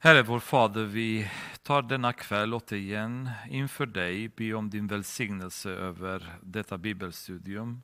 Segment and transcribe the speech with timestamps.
[0.00, 1.30] Herre vår Fader, vi
[1.62, 7.82] tar denna kväll återigen inför dig, be om din välsignelse över detta bibelstudium.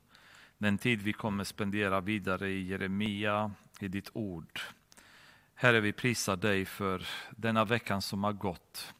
[0.57, 4.59] Den tid vi kommer spendera vidare i Jeremia, i ditt ord.
[5.55, 8.93] Herre, vi prisar dig för denna veckan som har gått.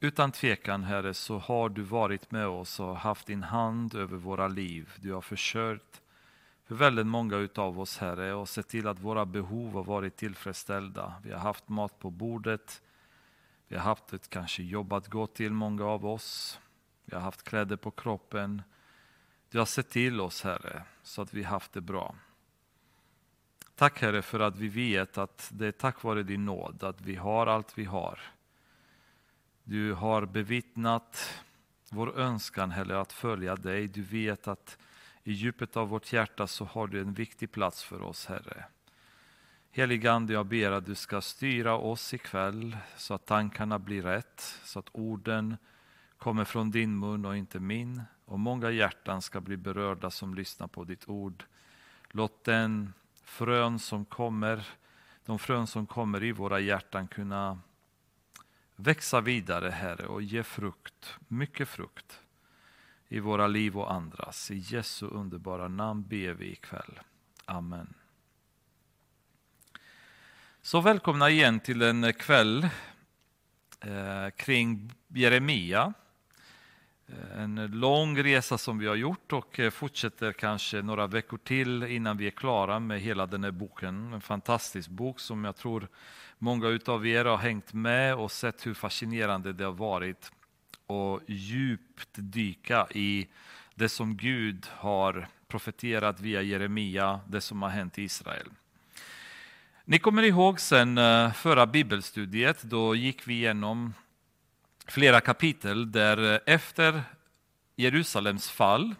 [0.00, 4.48] Utan tvekan, Herre, så har du varit med oss och haft din hand över våra
[4.48, 4.90] liv.
[4.96, 5.99] Du har försörjt
[6.70, 11.14] för väldigt många av oss, Herre, och sett till att våra behov har varit tillfredsställda.
[11.22, 12.82] Vi har haft mat på bordet,
[13.68, 16.60] vi har haft ett kanske jobb att gå till, många av oss.
[17.04, 18.62] Vi har haft kläder på kroppen.
[19.48, 22.14] Du har sett till oss, Herre, så att vi har haft det bra.
[23.74, 27.16] Tack, Herre, för att vi vet att det är tack vare din nåd att vi
[27.16, 28.20] har allt vi har.
[29.64, 31.42] Du har bevittnat
[31.88, 33.88] vår önskan, Herre, att följa dig.
[33.88, 34.78] Du vet att
[35.24, 38.64] i djupet av vårt hjärta så har du en viktig plats för oss, Herre.
[39.70, 44.40] Helige Ande, jag ber att du ska styra oss ikväll så att tankarna blir rätt,
[44.64, 45.56] så att orden
[46.18, 48.02] kommer från din mun och inte min.
[48.24, 51.44] Och många hjärtan ska bli berörda som lyssnar på ditt ord.
[52.10, 52.92] Låt den
[53.24, 54.68] frön som kommer,
[55.24, 57.60] de frön som kommer i våra hjärtan kunna
[58.76, 62.20] växa vidare, Herre, och ge frukt, mycket frukt
[63.12, 64.50] i våra liv och andras.
[64.50, 67.00] I Jesu underbara namn ber vi ikväll.
[67.44, 67.94] Amen.
[70.62, 72.68] Så välkomna igen till en kväll
[73.80, 75.92] eh, kring Jeremia.
[77.06, 81.82] Eh, en lång resa som vi har gjort och eh, fortsätter kanske några veckor till
[81.82, 84.12] innan vi är klara med hela den här boken.
[84.12, 85.88] En fantastisk bok som jag tror
[86.38, 90.32] många av er har hängt med och sett hur fascinerande det har varit
[90.90, 93.26] och djupt dyka i
[93.74, 98.46] det som Gud har profeterat via Jeremia, det som har hänt i Israel.
[99.84, 103.94] Ni kommer ihåg sen eh, förra bibelstudiet, då gick vi igenom
[104.86, 107.02] flera kapitel där eh, efter
[107.76, 108.94] Jerusalems fall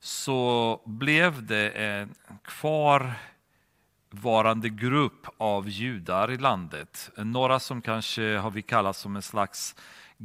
[0.00, 7.10] så blev det en kvarvarande grupp av judar i landet.
[7.16, 9.74] Några som kanske har vi kallat som en slags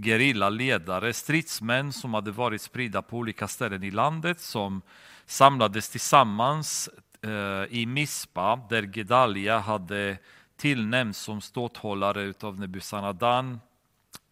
[0.01, 4.81] gerillaledare, stridsmän som hade varit spridda på olika ställen i landet som
[5.25, 6.89] samlades tillsammans
[7.21, 10.17] eh, i Mispa där Gedalia hade
[10.57, 13.59] tillnämnts som ståthållare av Nebusanadan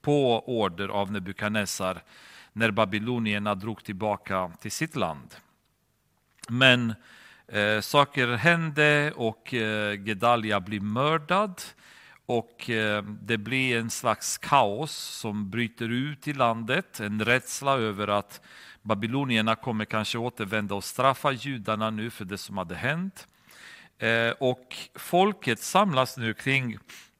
[0.01, 2.03] på order av Nebukadnessar
[2.53, 5.35] när babylonierna drog tillbaka till sitt land.
[6.49, 6.93] Men
[7.47, 11.61] eh, saker hände och eh, Gedalia blev mördad
[12.25, 18.07] och eh, det blir en slags kaos som bryter ut i landet, en rädsla över
[18.07, 18.41] att
[18.81, 23.27] babylonierna kommer kanske återvända och straffa judarna nu för det som hade hänt.
[23.97, 26.77] Eh, och folket samlas nu kring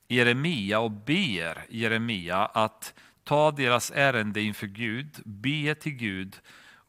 [0.07, 2.93] Jeremia och ber Jeremia att
[3.23, 6.35] ta deras ärende inför Gud, be till Gud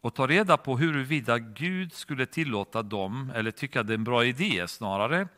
[0.00, 4.24] och ta reda på huruvida Gud skulle tillåta dem, eller tycka det är en bra
[4.24, 5.28] idé snarare,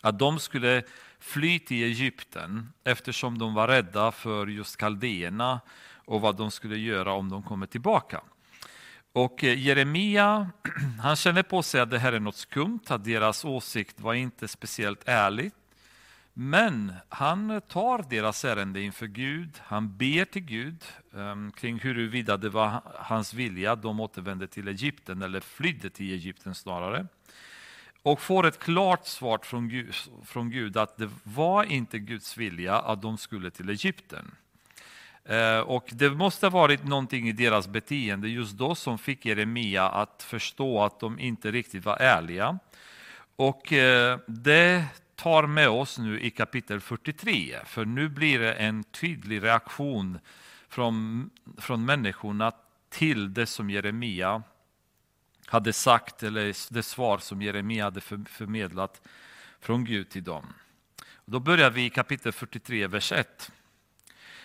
[0.00, 0.82] att de skulle
[1.20, 5.60] fly till Egypten eftersom de var rädda för just kaldéerna
[6.04, 8.20] och vad de skulle göra om de kommer tillbaka.
[9.12, 10.50] Och eh, Jeremia,
[11.02, 14.48] han känner på sig att det här är något skumt, att deras åsikt var inte
[14.48, 15.52] speciellt ärlig.
[16.32, 22.48] Men han tar deras ärende inför Gud, han ber till Gud um, kring huruvida det
[22.48, 27.06] var hans vilja att de återvände till Egypten, eller flydde till Egypten snarare
[28.08, 32.74] och får ett klart svar från Gud, från Gud att det var inte Guds vilja
[32.78, 34.30] att de skulle till Egypten.
[35.24, 39.88] Eh, och det måste ha varit någonting i deras beteende just då som fick Jeremia
[39.88, 42.58] att förstå att de inte riktigt var ärliga.
[43.36, 44.84] Och eh, det
[45.16, 50.18] tar med oss nu i kapitel 43, för nu blir det en tydlig reaktion
[50.68, 52.52] från, från människorna
[52.90, 54.42] till det som Jeremia
[55.48, 59.02] hade sagt, eller det svar som Jeremia hade förmedlat
[59.60, 60.52] från Gud till dem.
[61.24, 63.52] Då börjar vi i kapitel 43, vers 1.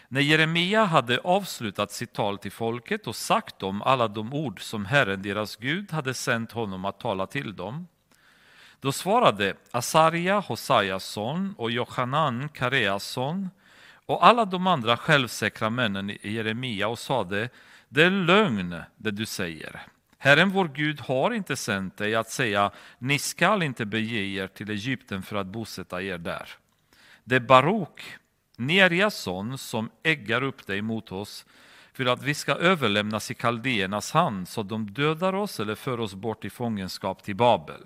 [0.08, 4.86] När Jeremia hade avslutat sitt tal till folket och sagt dem alla de ord som
[4.86, 7.88] Herren, deras Gud, hade sänt honom att tala till dem,
[8.80, 13.50] då svarade Asaria, Hosajas son, och Johanan, Kareas son,
[14.06, 17.50] och alla de andra självsäkra männen i Jeremia och sade,
[17.90, 19.82] det är lögn det du säger.
[20.24, 24.70] Herren vår Gud har inte sänt dig att säga, ni skall inte bege er till
[24.70, 26.50] Egypten för att bosätta er där.
[27.24, 28.18] Det är Barok,
[28.58, 31.46] Nerias son, som äggar upp dig mot oss
[31.94, 36.00] för att vi ska överlämnas i kaldéernas hand så att de dödar oss eller för
[36.00, 37.82] oss bort i fångenskap till Babel.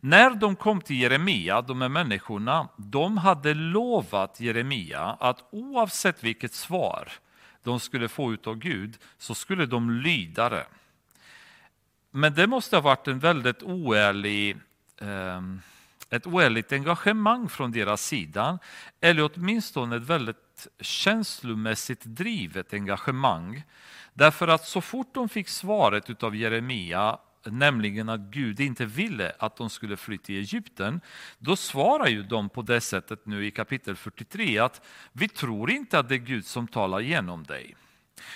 [0.00, 6.54] När de kom till Jeremia, de här människorna, de hade lovat Jeremia att oavsett vilket
[6.54, 7.12] svar
[7.66, 10.66] de skulle få ut av Gud så skulle de lyda det.
[12.10, 14.56] Men det måste ha varit en väldigt oärlig,
[15.00, 15.60] ehm,
[16.10, 18.58] ett oärligt engagemang från deras sida,
[19.00, 23.62] eller åtminstone ett väldigt känslomässigt drivet engagemang.
[24.14, 29.56] Därför att så fort de fick svaret av Jeremia nämligen att Gud inte ville att
[29.56, 31.00] de skulle fly till Egypten,
[31.38, 35.98] då svarar ju de på det sättet nu i kapitel 43 att vi tror inte
[35.98, 37.76] att det är Gud som talar genom dig.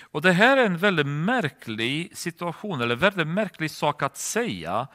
[0.01, 4.89] Och Det här är en väldigt märklig situation, eller väldigt märklig sak att säga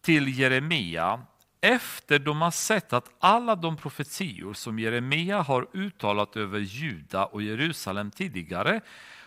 [0.00, 1.20] till Jeremia
[1.60, 7.42] efter de har sett att alla de profetior som Jeremia har uttalat över Juda och
[7.42, 8.80] Jerusalem tidigare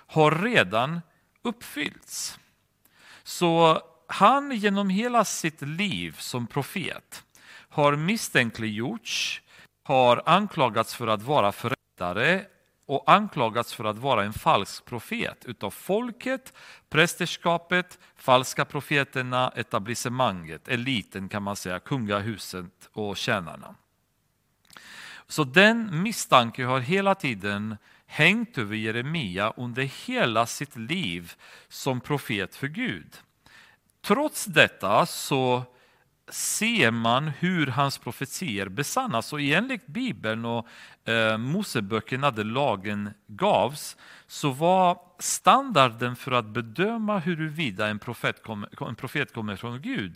[0.08, 1.02] har redan
[1.42, 2.40] uppfyllts.
[3.24, 7.24] Så han genom hela sitt liv som profet
[7.70, 9.42] har misstänkliggjorts,
[9.84, 12.46] har anklagats för att vara förrättare
[12.86, 16.54] och anklagats för att vara en falsk profet utav folket,
[16.90, 23.76] prästerskapet, falska profeterna, etablissemanget, eliten kan man säga, kungahuset och tjänarna.
[25.28, 31.34] Så den misstanken har hela tiden hängt över Jeremia under hela sitt liv
[31.68, 33.18] som profet för Gud.
[34.02, 35.64] Trots detta så
[36.32, 39.34] ser man hur hans profetier besannas.
[39.34, 40.68] Och enligt Bibeln och
[41.10, 43.98] eh, Moseböckerna där lagen gavs
[44.28, 50.16] så var standarden för att bedöma huruvida en profet, kom, en profet kommer från Gud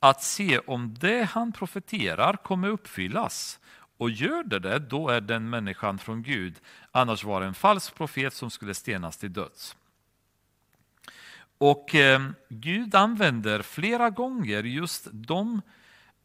[0.00, 3.58] att se om det han profeterar kommer uppfyllas.
[3.98, 6.54] Och gör det det, då är den människan från Gud.
[6.92, 9.76] Annars var det en falsk profet som skulle stenas till döds.
[11.58, 15.62] Och eh, Gud använder flera gånger just de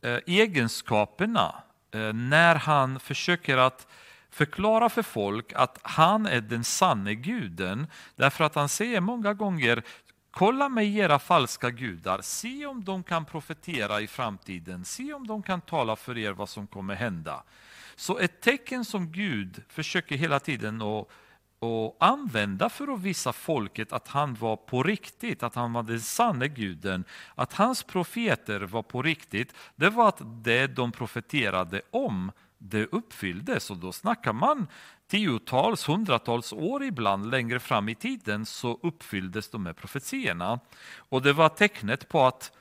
[0.02, 1.56] eh, egenskaperna
[1.92, 3.88] eh, när han försöker att
[4.30, 7.88] förklara för folk att han är den sanne guden.
[8.16, 9.84] Därför att han säger många gånger
[10.32, 15.44] Kolla med era falska gudar, se om de kan profetera i framtiden, se om de
[15.44, 17.44] kan tala för er vad som kommer hända.
[17.96, 21.08] Så ett tecken som Gud försöker hela tiden att
[21.64, 26.02] och använda för att visa folket att han var på riktigt, att han var den
[26.02, 27.04] sanne guden,
[27.36, 33.72] att hans profeter var på riktigt, det var att det de profeterade om, det uppfylldes.
[33.72, 34.68] Och då snackar man
[35.08, 40.60] tiotals, hundratals år ibland längre fram i tiden så uppfylldes de här profetierna.
[40.98, 42.52] Och det var tecknet på att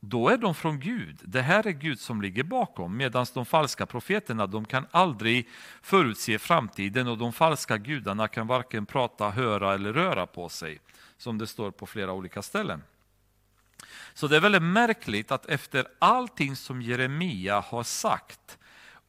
[0.00, 1.20] då är de från Gud.
[1.24, 2.96] Det här är Gud som ligger bakom.
[2.96, 5.48] Medan de falska profeterna de kan aldrig
[5.82, 10.80] förutse framtiden och de falska gudarna kan varken prata, höra eller röra på sig.
[11.16, 12.82] Som det står på flera olika ställen.
[14.14, 18.58] Så det är väldigt märkligt att efter allting som Jeremia har sagt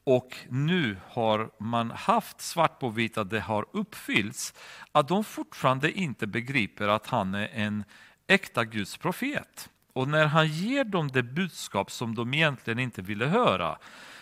[0.04, 4.54] och nu har man haft svart på vitt att det har uppfyllts,
[4.92, 7.84] att de fortfarande inte begriper att han är en
[8.28, 9.70] äkta Guds profet.
[10.00, 13.78] Och när han ger dem det budskap som de egentligen inte ville höra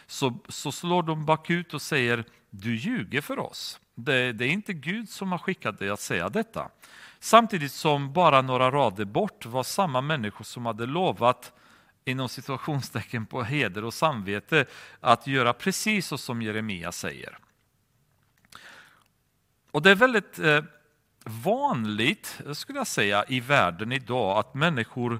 [0.07, 3.79] så, så slår de bakut och säger du ljuger för oss.
[3.95, 6.69] Det, det, är inte Gud som har skickat dig att säga detta.
[7.19, 11.53] Samtidigt som bara några rader bort var samma människor som hade lovat
[12.05, 14.65] inom situationstecken på heder och samvete
[14.99, 17.37] att göra precis så som Jeremia säger.
[19.71, 20.63] Och Det är väldigt eh,
[21.23, 25.19] vanligt, skulle jag säga, i världen idag att människor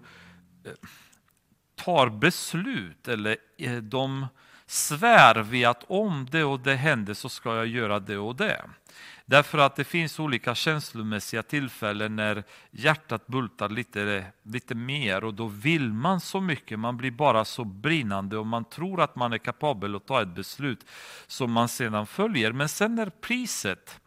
[1.75, 4.27] tar beslut eller eh, de
[4.65, 8.65] svär vid att om det och det händer så ska jag göra det och det.
[9.25, 15.47] Därför att det finns olika känslomässiga tillfällen när hjärtat bultar lite, lite mer och då
[15.47, 19.37] vill man så mycket, man blir bara så brinnande och man tror att man är
[19.37, 20.85] kapabel att ta ett beslut
[21.27, 22.51] som man sedan följer.
[22.51, 23.99] Men sen när priset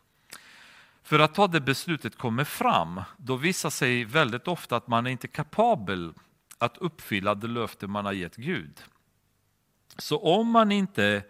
[1.03, 5.11] för att ta det beslutet kommer fram, då visar sig väldigt ofta att man är
[5.11, 6.13] inte kapabel
[6.61, 8.83] att uppfylla det löfte man har gett Gud.
[9.99, 11.23] Så om man inte,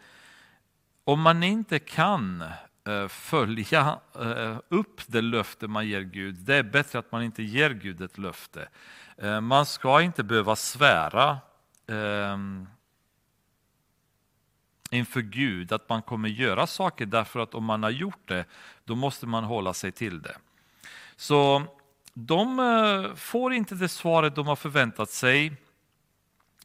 [1.04, 2.44] om man inte kan
[2.87, 7.42] eh, följa eh, upp det löfte man ger Gud, det är bättre att man inte
[7.42, 8.68] ger Gud ett löfte.
[9.16, 11.38] Eh, man ska inte behöva svära
[11.87, 12.66] ehm,
[14.90, 18.44] inför Gud att man kommer göra saker därför att om man har gjort det,
[18.84, 20.37] då måste man hålla sig till det.
[21.16, 21.62] Så
[22.26, 25.52] de eh, får inte det svaret de har förväntat sig.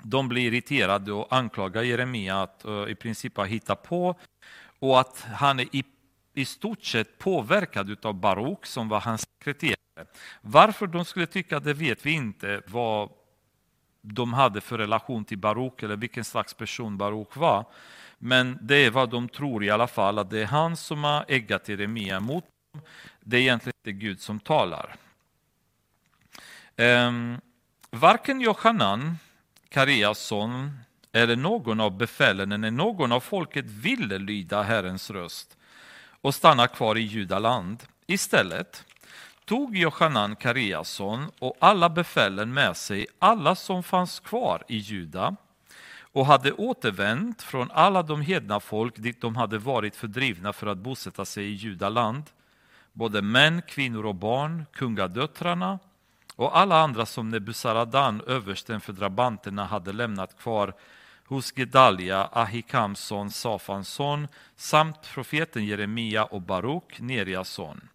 [0.02, 4.16] De blir irriterade och anklagar Jeremia att eh, i princip ha hittat på
[4.80, 5.84] och att han är i,
[6.34, 9.76] i stort sett påverkad av Barok som var hans sekreterare.
[10.42, 12.62] Varför de skulle tycka det vet vi inte.
[12.68, 13.10] Vad
[14.02, 17.66] de hade för relation till Barok eller vilken slags person Barok var.
[18.18, 21.26] Men det är vad de tror i alla fall, att det är han som har
[21.28, 22.44] äggat Jeremia mot
[22.74, 22.82] dem.
[23.20, 24.96] Det är egentligen inte Gud som talar.
[26.78, 27.42] Ehm,
[27.92, 29.18] varken Johanan,
[29.70, 30.80] Karias son,
[31.12, 35.58] eller någon av befälen eller någon av folket ville lyda Herrens röst
[36.22, 37.84] och stanna kvar i Judaland.
[38.08, 38.86] Istället
[39.46, 45.36] tog Johanan Kariason och alla befälen med sig, alla som fanns kvar i Juda
[46.00, 50.78] och hade återvänt från alla de hedna folk dit de hade varit fördrivna för att
[50.78, 52.24] bosätta sig i Judaland.
[52.94, 55.80] Både män, kvinnor och barn, kungadöttrarna
[56.36, 60.74] och alla andra som Nebusaradan, översten för drabanterna, hade lämnat kvar
[61.26, 67.90] hos Gedalia, Ahikams son, Safans son samt profeten Jeremia och Baruk, Nerias son.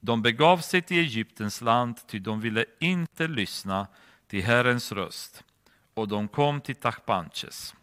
[0.00, 3.86] De begav sig till Egyptens land, ty de ville inte lyssna
[4.28, 5.44] till Herrens röst,
[5.94, 7.74] och de kom till Tachpanches.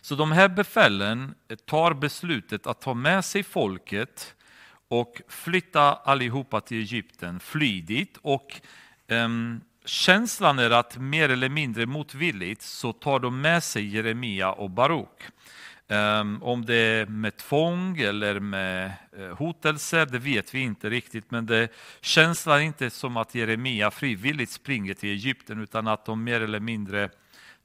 [0.00, 1.34] Så de här befälen
[1.64, 4.34] tar beslutet att ta med sig folket
[4.88, 8.18] och flytta allihopa till Egypten, fly dit.
[8.22, 8.60] Och
[9.08, 14.70] um, känslan är att mer eller mindre motvilligt så tar de med sig Jeremia och
[14.70, 15.22] Baruk.
[15.90, 20.90] Um, ehm, om det är med tvång eller med eh, hotelser, det vet vi inte
[20.90, 21.68] riktigt, men det
[22.00, 27.10] känslan inte som att Jeremia frivilligt springer till Egypten, utan att de mer eller mindre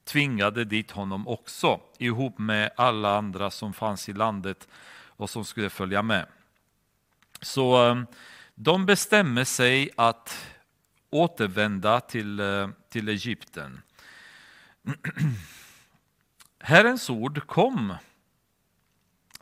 [0.06, 4.68] tvingade dit honom också, ihop med alla andra som fanns i landet
[5.08, 6.25] och som skulle följa med.
[7.44, 8.06] Så ehm,
[8.56, 10.48] de bestämmer sig att
[11.10, 13.82] återvända till, eh, till Egypten.
[16.60, 17.96] Herrens ord kom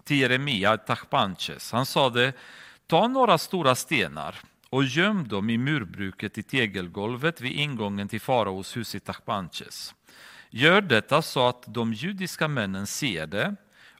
[0.03, 1.71] till Jeremia Tachpanches.
[1.71, 2.33] Han sade,
[2.87, 4.35] ta några stora stenar
[4.69, 9.95] och göm dem i murbruket i tegelgolvet vid ingången till faraos hus i Tachpanches.
[10.49, 13.55] Gör detta så att de judiska männen ser det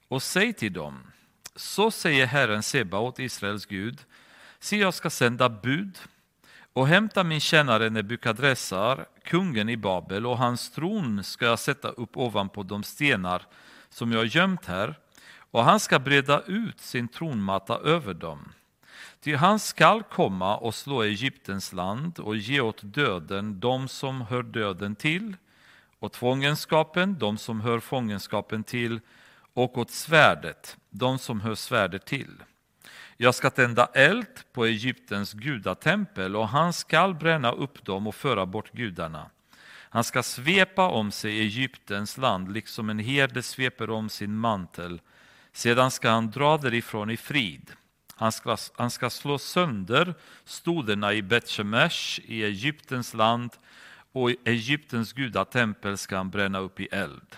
[0.08, 1.12] och säg till dem,
[1.56, 4.00] så säger Herren Sebaot, Israels Gud,
[4.58, 5.98] se jag ska sända bud
[6.72, 12.16] och hämta min tjänare Nebukadressar, kungen i Babel, och hans tron ska jag sätta upp
[12.16, 13.42] ovanpå de stenar
[13.88, 14.94] som jag har gömt här,
[15.50, 18.52] och han ska breda ut sin tronmatta över dem.
[19.20, 24.42] Ty han skall komma och slå Egyptens land och ge åt döden de som hör
[24.42, 25.36] döden till,
[25.98, 29.00] och fångenskapen de som hör fångenskapen till,
[29.54, 32.42] och åt svärdet de som hör svärdet till.
[33.16, 38.46] Jag ska tända eld på Egyptens gudatempel och han skall bränna upp dem och föra
[38.46, 39.30] bort gudarna.
[39.68, 45.00] Han ska svepa om sig Egyptens land liksom en herde sveper om sin mantel
[45.52, 47.72] sedan ska han dra därifrån i frid.
[48.14, 53.50] Han ska, han ska slå sönder stoderna i Betshemesh i Egyptens land
[54.12, 57.36] och Egyptens gudatempel ska han bränna upp i eld.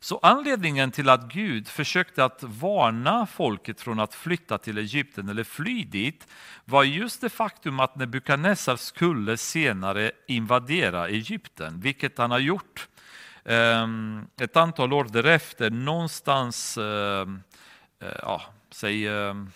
[0.00, 5.44] Så anledningen till att Gud försökte att varna folket från att flytta till Egypten eller
[5.44, 6.26] fly dit
[6.64, 12.88] var just det faktum att Nebukadnessar skulle senare invadera Egypten, vilket han har gjort
[13.44, 17.42] ehm, ett antal år därefter, någonstans, ehm,
[18.00, 19.50] eh, ja, säg ehm,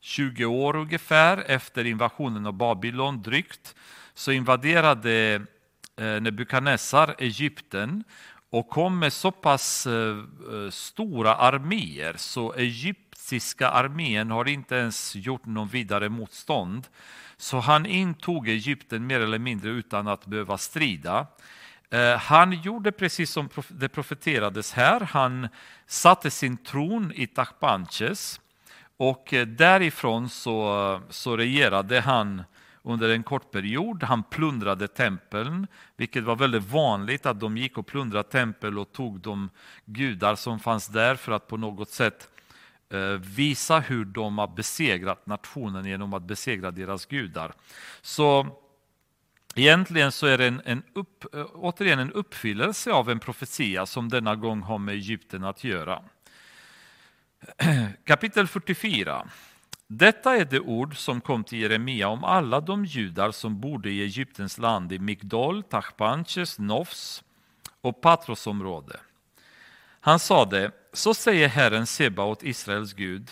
[0.00, 3.74] 20 år ungefär efter invasionen av Babylon, drygt,
[4.14, 5.46] så invaderade
[6.00, 8.04] Eh, Nebukadnessar Egypten
[8.50, 10.18] och kom med så pass eh,
[10.52, 16.88] eh, stora arméer så egyptiska armén har inte ens gjort någon vidare motstånd.
[17.36, 21.26] Så han intog Egypten mer eller mindre utan att behöva strida.
[22.18, 25.00] Han gjorde precis som det profeterades här.
[25.00, 25.48] Han
[25.86, 28.40] satte sin tron i Tachpanches
[28.96, 32.42] och därifrån så, så regerade han
[32.86, 34.02] under en kort period.
[34.02, 35.66] Han plundrade tempeln,
[35.96, 39.50] vilket var väldigt vanligt att de gick och plundrade tempel och tog de
[39.84, 42.28] gudar som fanns där för att på något sätt
[42.90, 47.52] eh, visa hur de har besegrat nationen genom att besegra deras gudar.
[48.02, 48.46] Så
[49.54, 54.08] egentligen så är det en, en upp, eh, återigen en uppfyllelse av en profetia som
[54.08, 56.02] denna gång har med Egypten att göra.
[58.04, 59.28] Kapitel 44.
[59.88, 64.02] Detta är det ord som kom till Jeremia om alla de judar som bodde i
[64.02, 67.24] Egyptens land i Migdol, Tachpanches, Nofs
[67.80, 69.00] och Patrosområde.
[70.00, 73.30] Han sade, så säger Herren Sebaot, Israels Gud.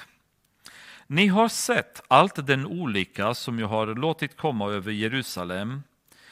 [1.06, 5.82] Ni har sett allt den olycka som jag har låtit komma över Jerusalem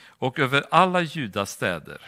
[0.06, 2.00] och över alla Judas städer.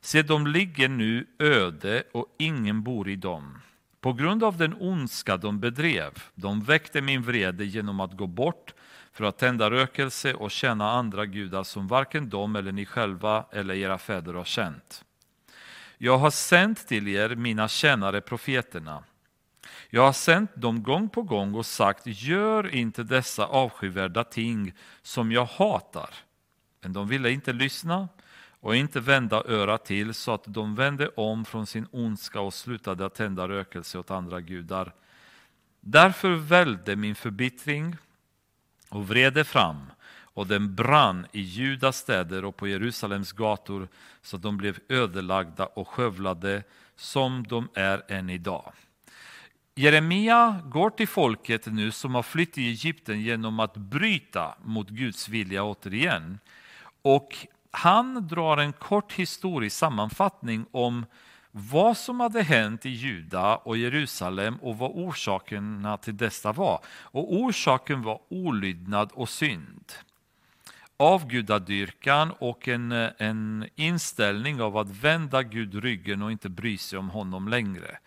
[0.00, 3.58] Se, de ligger nu öde och ingen bor i dem.
[4.00, 8.74] På grund av den ondska de bedrev, de väckte min vrede genom att gå bort
[9.12, 13.74] för att tända rökelse och tjäna andra gudar som varken de eller ni själva eller
[13.74, 15.04] era fäder har känt.
[15.98, 19.04] Jag har sänt till er mina tjänare profeterna.
[19.90, 25.32] Jag har sänt dem gång på gång och sagt, gör inte dessa avskyvärda ting som
[25.32, 26.10] jag hatar.
[26.82, 28.08] Men de ville inte lyssna
[28.60, 33.06] och inte vända örat till så att de vände om från sin ondska och slutade
[33.06, 34.92] att tända rökelse åt andra gudar.
[35.80, 37.96] Därför välde min förbittring
[38.88, 39.76] och vrede fram
[40.34, 43.88] och den brann i Judas städer och på Jerusalems gator
[44.22, 46.62] så att de blev ödelagda och skövlade
[46.96, 48.72] som de är än idag.
[49.74, 55.28] Jeremia går till folket nu som har flytt i Egypten genom att bryta mot Guds
[55.28, 56.38] vilja återigen.
[57.02, 61.06] Och han drar en kort historisk sammanfattning om
[61.50, 66.80] vad som hade hänt i Juda och Jerusalem och vad orsakerna till dessa var.
[66.88, 69.92] Och orsaken var olydnad och synd.
[70.96, 77.10] Avgudadyrkan och en, en inställning av att vända Gud ryggen och inte bry sig om
[77.10, 77.98] honom längre.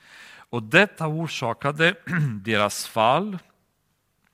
[0.49, 1.95] Och detta orsakade
[2.43, 3.37] deras fall,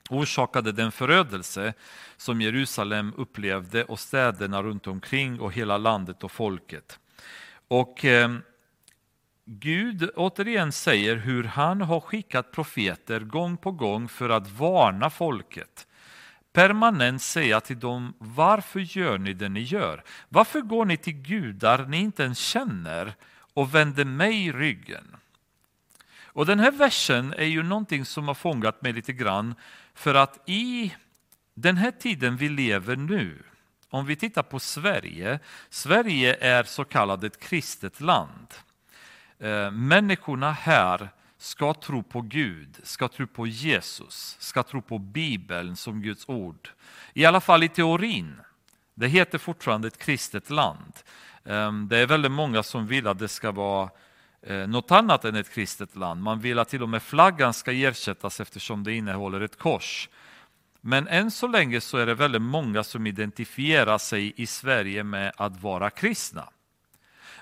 [0.09, 1.73] orsakade den förödelse
[2.17, 6.99] som Jerusalem upplevde och städerna runt omkring och hela landet och folket.
[7.67, 8.29] Och eh,
[9.45, 15.87] Gud återigen säger hur han har skickat profeter gång på gång för att varna folket.
[16.53, 20.03] Permanent säga till dem, varför gör ni det ni gör?
[20.29, 23.13] Varför går ni till gudar ni inte ens känner
[23.53, 25.15] och vänder mig ryggen?
[26.23, 29.55] Och den här versen är ju någonting som har fångat mig lite grann
[29.99, 30.93] för att i
[31.53, 33.43] den här tiden vi lever nu,
[33.89, 35.39] om vi tittar på Sverige,
[35.69, 38.47] Sverige är så kallat ett kristet land.
[39.39, 45.75] Eh, människorna här ska tro på Gud, ska tro på Jesus, ska tro på Bibeln
[45.75, 46.69] som Guds ord.
[47.13, 48.41] I alla fall i teorin.
[48.93, 50.93] Det heter fortfarande ett kristet land.
[51.43, 53.89] Eh, det är väldigt många som vill att det ska vara
[54.41, 56.23] Eh, något annat än ett kristet land.
[56.23, 60.09] Man vill att till och med flaggan ska ersättas eftersom det innehåller ett kors.
[60.81, 65.31] Men än så länge så är det väldigt många som identifierar sig i Sverige med
[65.37, 66.49] att vara kristna.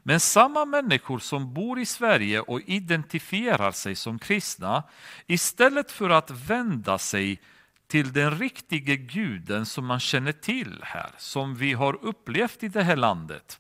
[0.03, 4.83] Men samma människor som bor i Sverige och identifierar sig som kristna,
[5.25, 7.39] istället för att vända sig
[7.87, 12.83] till den riktiga guden som man känner till här, som vi har upplevt i det
[12.83, 13.59] här landet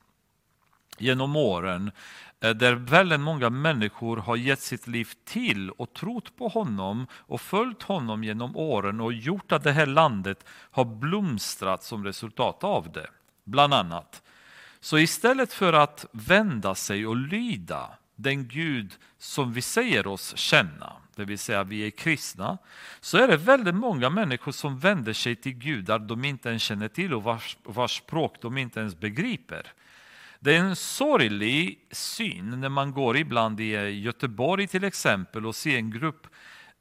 [0.97, 1.91] genom åren,
[2.41, 7.41] Eh, där väldigt många människor har gett sitt liv till och trott på honom och
[7.41, 12.91] följt honom genom åren och gjort att det här landet har blomstrat som resultat av
[12.91, 13.07] det,
[13.43, 14.23] bland annat.
[14.79, 20.93] Så istället för att vända sig och lyda den Gud som vi säger oss känna,
[21.15, 22.57] det vill säga vi är kristna,
[22.99, 26.87] så är det väldigt många människor som vänder sig till gudar de inte ens känner
[26.87, 29.73] till och vars, vars språk de inte ens begriper.
[30.39, 35.55] Det är en sorglig syn när man går ibland i eh, Göteborg till exempel och
[35.55, 36.27] ser en grupp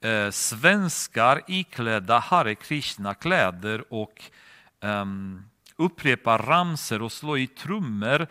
[0.01, 4.23] eh, svenskar iklädda Hare Krishna-kläder och
[4.83, 5.05] eh,
[5.75, 8.27] upprepa ramser och slå i trummor,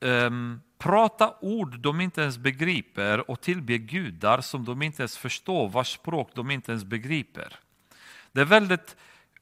[0.00, 0.30] eh,
[0.78, 5.94] prata ord de inte ens begriper och tillbe gudar som de inte ens förstår, vars
[5.94, 7.58] språk de inte ens begriper.
[8.32, 8.96] Det är väldigt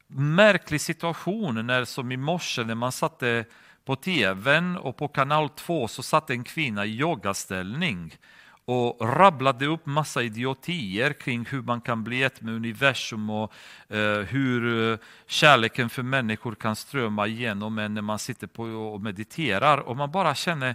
[0.07, 3.45] märklig situation när som i morse när man satte
[3.85, 8.17] på tvn och på kanal 2 så satt en kvinna i yogaställning
[8.65, 13.53] och rabblade upp massa idiotier kring hur man kan bli ett med universum och
[13.89, 19.01] eh, hur eh, kärleken för människor kan strömma igenom en när man sitter på och
[19.01, 20.75] mediterar och man bara känner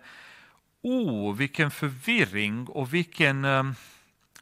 [0.82, 3.64] oh, vilken förvirring och vilken, eh,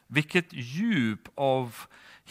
[0.06, 1.76] vilket djup av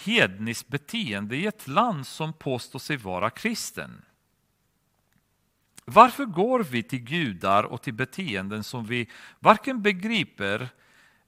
[0.05, 4.01] hedniskt beteende i ett land som påstår sig vara kristen.
[5.85, 10.69] Varför går vi till gudar och till beteenden som vi varken begriper,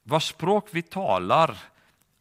[0.02, 1.58] vars språk vi talar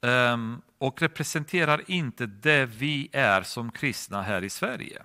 [0.02, 5.04] ehm, och representerar inte det vi är som kristna här i Sverige?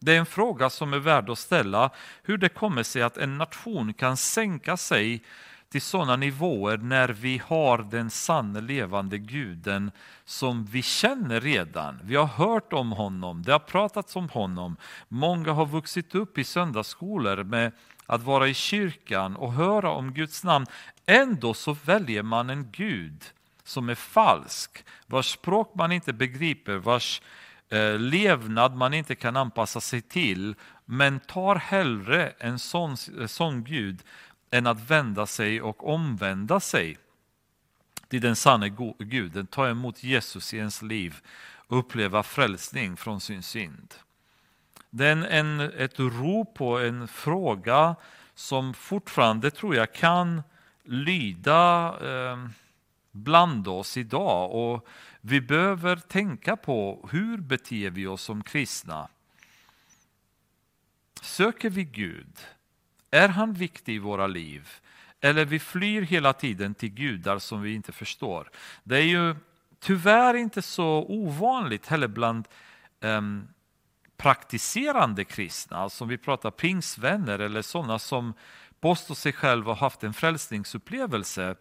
[0.00, 1.90] Det är en fråga som är värd att ställa,
[2.22, 5.22] hur det kommer sig att en nation kan sänka sig
[5.70, 9.90] till sådana nivåer när vi har den sanne levande guden
[10.24, 12.00] som vi känner redan.
[12.02, 14.76] Vi har hört om honom, det har pratats om honom.
[15.08, 17.72] Många har vuxit upp i söndagsskolor med
[18.06, 20.66] att vara i kyrkan och höra om Guds namn.
[21.06, 23.24] Ändå så väljer man en Gud
[23.64, 27.22] som är falsk, vars språk man inte begriper, vars
[27.68, 30.54] eh, levnad man inte kan anpassa sig till,
[30.84, 34.02] men tar hellre en sån, eh, sån Gud
[34.50, 36.98] än att vända sig och omvända sig
[38.08, 41.20] till den sanne guden, ta emot Jesus i ens liv
[41.70, 43.94] och uppleva frälsning från sin synd.
[44.90, 47.96] Det är en, ett rop och en fråga
[48.34, 50.42] som fortfarande tror jag kan
[50.84, 52.48] lyda eh,
[53.10, 54.52] bland oss idag.
[54.52, 54.88] Och
[55.20, 59.08] vi behöver tänka på hur beter vi oss som kristna?
[61.22, 62.38] Söker vi Gud?
[63.10, 64.68] Är han viktig i våra liv?
[65.20, 68.50] Eller vi flyr hela tiden till gudar som vi inte förstår.
[68.84, 69.36] Det är ju
[69.80, 72.48] tyvärr inte så ovanligt heller bland
[73.00, 73.48] um,
[74.16, 78.34] praktiserande kristna, som om vi pratar pingsvänner eller sådana som
[78.80, 81.54] påstår sig själva ha haft en frälsningsupplevelse.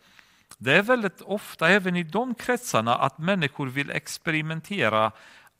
[0.57, 5.11] Det är väldigt ofta även i de kretsarna att människor vill experimentera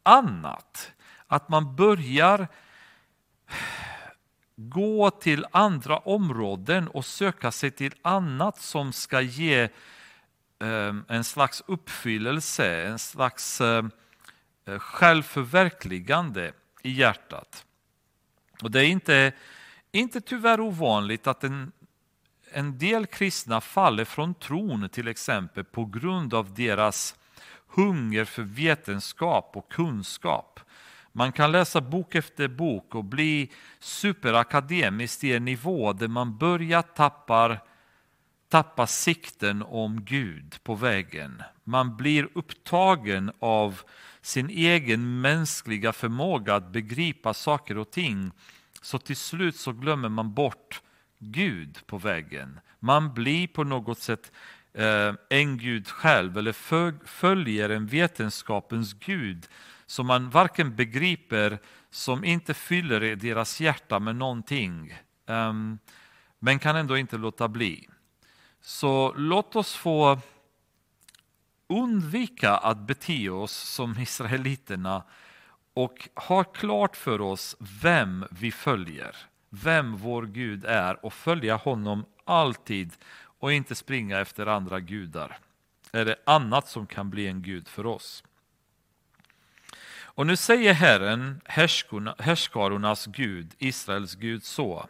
[0.04, 0.92] annat.
[1.28, 2.48] Att man börjar
[4.62, 9.70] gå till andra områden och söka sig till annat som ska ge
[10.60, 13.92] ehm, en slags uppfyllelse, en slags ehm,
[14.66, 17.66] eh, självförverkligande i hjärtat.
[18.62, 19.32] Och det är inte,
[19.92, 21.72] inte tyvärr ovanligt att en,
[22.52, 27.16] en del kristna faller från tron till exempel på grund av deras
[27.68, 30.60] hunger för vetenskap och kunskap.
[31.20, 36.82] Man kan läsa bok efter bok och bli superakademisk i en nivå där man börjar
[36.82, 37.58] tappa,
[38.50, 41.44] tappa sikten om Gud på vägen.
[41.64, 43.82] Man blir upptagen av
[44.22, 48.32] sin egen mänskliga förmåga att begripa saker och ting.
[48.82, 50.82] Så till slut så glömmer man bort
[51.18, 52.60] Gud på vägen.
[52.80, 54.32] Man blir på något sätt
[54.74, 56.54] eh, en Gud själv eller
[57.08, 59.48] följer en vetenskapens Gud
[59.90, 64.94] som man varken begriper, som inte fyller deras hjärta med någonting,
[65.26, 65.80] um,
[66.40, 67.88] men kan ändå inte låta bli.
[68.62, 70.20] Så låt oss få
[71.68, 75.04] undvika att bete oss som israeliterna
[75.74, 79.16] och ha klart för oss vem vi följer,
[79.50, 82.94] vem vår Gud är och följa honom alltid
[83.40, 85.38] och inte springa efter andra gudar
[85.94, 88.24] eller annat som kan bli en gud för oss.
[90.20, 91.42] Och nu säger Herren,
[92.18, 94.90] härskarornas Gud, Israels Gud så.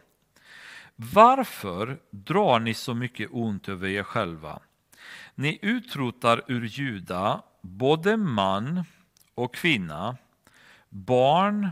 [0.95, 4.59] Varför drar ni så mycket ont över er själva?
[5.35, 8.83] Ni utrotar ur Juda både man
[9.35, 10.17] och kvinna,
[10.89, 11.69] barn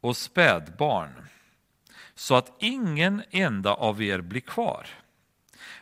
[0.00, 1.28] och spädbarn,
[2.14, 4.86] så att ingen enda av er blir kvar.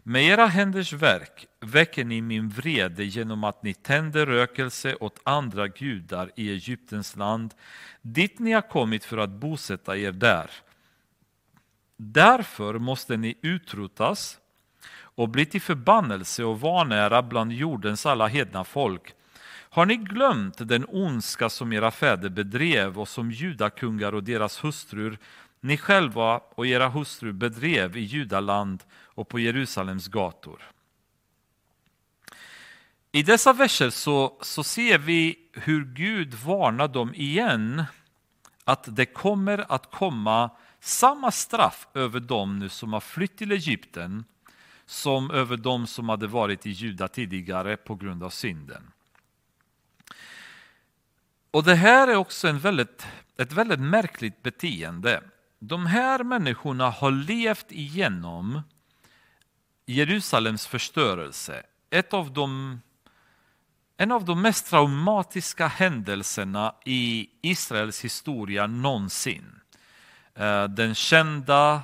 [0.05, 5.69] Med era händers verk väcker ni min vrede genom att ni tänder rökelse åt andra
[5.69, 7.55] gudar i Egyptens land,
[8.01, 10.51] dit ni har kommit för att bosätta er där.
[11.97, 14.39] Därför måste ni utrotas
[14.95, 19.15] och bli till förbannelse och vanära bland jordens alla hedna folk.
[19.49, 25.19] Har ni glömt den ondska som era fäder bedrev och som judakungar och deras hustrur,
[25.61, 28.83] ni själva och era hustrur bedrev i Judaland
[29.15, 30.63] och på Jerusalems gator?
[33.13, 37.85] I dessa verser så, så ser vi hur Gud varnar dem igen
[38.65, 44.25] att det kommer att komma samma straff över dem nu som har flytt till Egypten
[44.87, 48.93] som över dem som hade varit i Juda tidigare på grund av synden.
[51.51, 55.23] Och Det här är också en väldigt, ett väldigt märkligt beteende.
[55.59, 58.63] De här människorna har levt igenom
[59.87, 61.63] Jerusalems förstörelse.
[61.91, 62.81] Ett av de,
[63.97, 69.61] en av de mest traumatiska händelserna i Israels historia någonsin.
[70.35, 71.83] Eh, den kända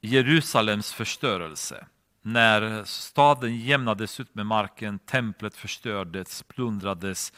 [0.00, 1.86] Jerusalems förstörelse
[2.26, 7.32] när staden jämnades ut med marken, templet förstördes, plundrades,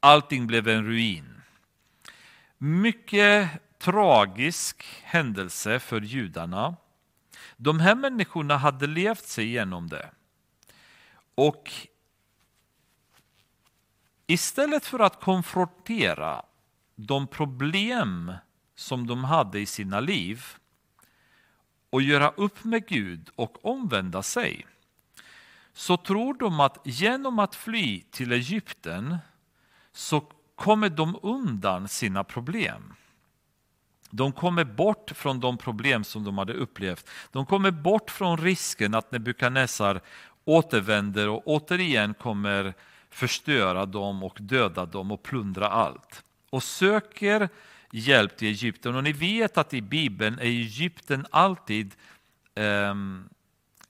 [0.00, 1.42] allting blev en ruin.
[2.58, 6.76] Mycket tragisk händelse för judarna.
[7.56, 10.10] De här människorna hade levt sig igenom det.
[11.34, 11.72] Och
[14.26, 16.42] istället för att konfrontera
[16.94, 18.32] de problem
[18.74, 20.44] som de hade i sina liv
[21.90, 24.66] och göra upp med Gud och omvända sig
[25.72, 29.18] så tror de att genom att fly till Egypten
[29.92, 30.20] så
[30.54, 32.94] kommer de undan sina problem.
[34.10, 37.10] De kommer bort från de problem som de hade upplevt.
[37.32, 40.00] De kommer bort från risken att Nebukadnessar
[40.44, 42.74] återvänder och återigen kommer
[43.10, 46.22] förstöra dem och döda dem och plundra allt.
[46.50, 47.48] Och söker
[47.90, 48.94] hjälp till Egypten.
[48.96, 51.94] Och ni vet att i Bibeln är Egypten alltid
[52.54, 53.28] um,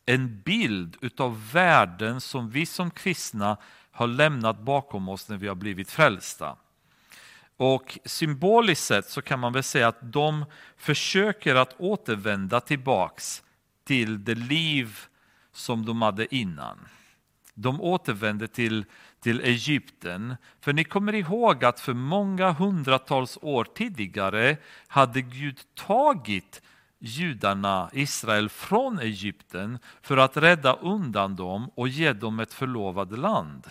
[0.06, 3.56] en bild utav världen som vi som kristna
[3.90, 6.56] har lämnat bakom oss när vi har blivit frälsta.
[7.58, 10.44] Och symboliskt sett så kan man väl säga att de
[10.76, 13.42] försöker att återvända tillbaks
[13.84, 14.98] till det liv
[15.52, 16.78] som de hade innan.
[17.54, 18.84] De återvände till,
[19.20, 20.36] till Egypten.
[20.60, 26.62] För ni kommer ihåg att för många hundratals år tidigare hade Gud tagit
[26.98, 33.66] judarna, Israel, från Egypten för att rädda undan dem och ge dem ett förlovat land.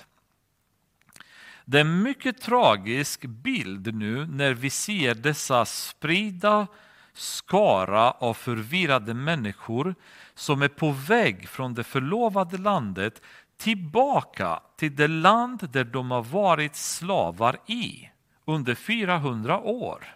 [1.69, 6.67] Det är en mycket tragisk bild nu när vi ser dessa spridda
[7.13, 9.95] skara av förvirrade människor
[10.33, 13.21] som är på väg från det förlovade landet
[13.57, 18.09] tillbaka till det land där de har varit slavar i
[18.45, 20.15] under 400 år.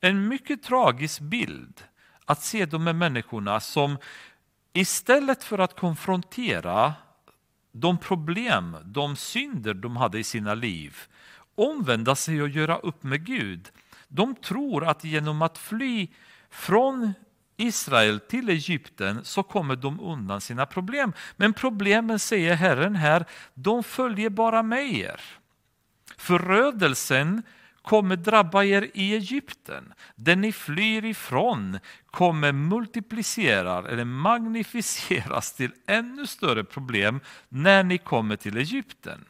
[0.00, 1.84] En mycket tragisk bild
[2.24, 3.98] att se de här människorna som
[4.72, 6.94] istället för att konfrontera
[7.76, 10.96] de problem, de synder de hade i sina liv,
[11.54, 13.70] omvända sig och göra upp med Gud.
[14.08, 16.08] De tror att genom att fly
[16.50, 17.12] från
[17.56, 21.12] Israel till Egypten så kommer de undan sina problem.
[21.36, 25.20] Men problemen, säger Herren här, de följer bara med er.
[26.16, 27.42] Förödelsen
[27.84, 29.92] kommer drabba er i Egypten.
[30.16, 38.36] Den ni flyr ifrån kommer multipliceras eller magnificeras till ännu större problem när ni kommer
[38.36, 39.24] till Egypten.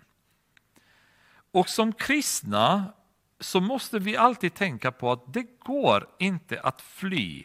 [1.53, 2.93] Och som kristna
[3.41, 7.45] så måste vi alltid tänka på att det går inte att fly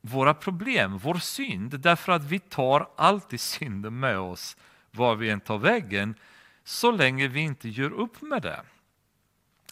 [0.00, 4.56] våra problem, vår synd, därför att vi tar alltid synden med oss
[4.90, 6.14] var vi än tar vägen,
[6.64, 8.62] så länge vi inte gör upp med det.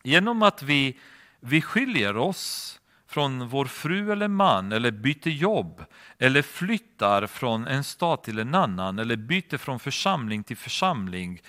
[0.06, 0.98] Genom att vi,
[1.40, 5.84] vi skiljer oss från vår fru eller man eller byter jobb
[6.18, 11.42] eller flyttar från en stad till en annan eller byter från församling till församling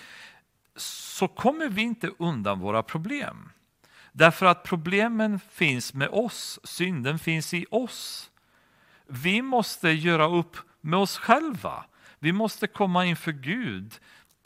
[0.75, 3.49] så kommer vi inte undan våra problem.
[4.11, 8.29] Därför att problemen finns med oss, synden finns i oss.
[9.07, 11.85] Vi måste göra upp med oss själva.
[12.19, 13.99] Vi måste komma inför Gud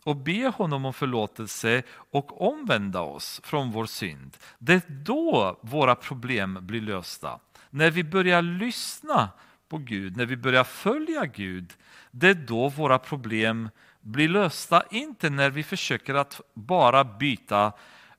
[0.04, 4.38] och be honom om förlåtelse och omvända oss från vår synd.
[4.60, 7.40] Det är då våra problem blir lösta.
[7.70, 9.30] När vi börjar lyssna
[9.70, 11.74] på Gud, när vi börjar följa Gud,
[12.12, 13.70] det är då våra problem
[14.02, 14.84] blir lösta.
[14.92, 17.74] Inte när vi försöker att bara byta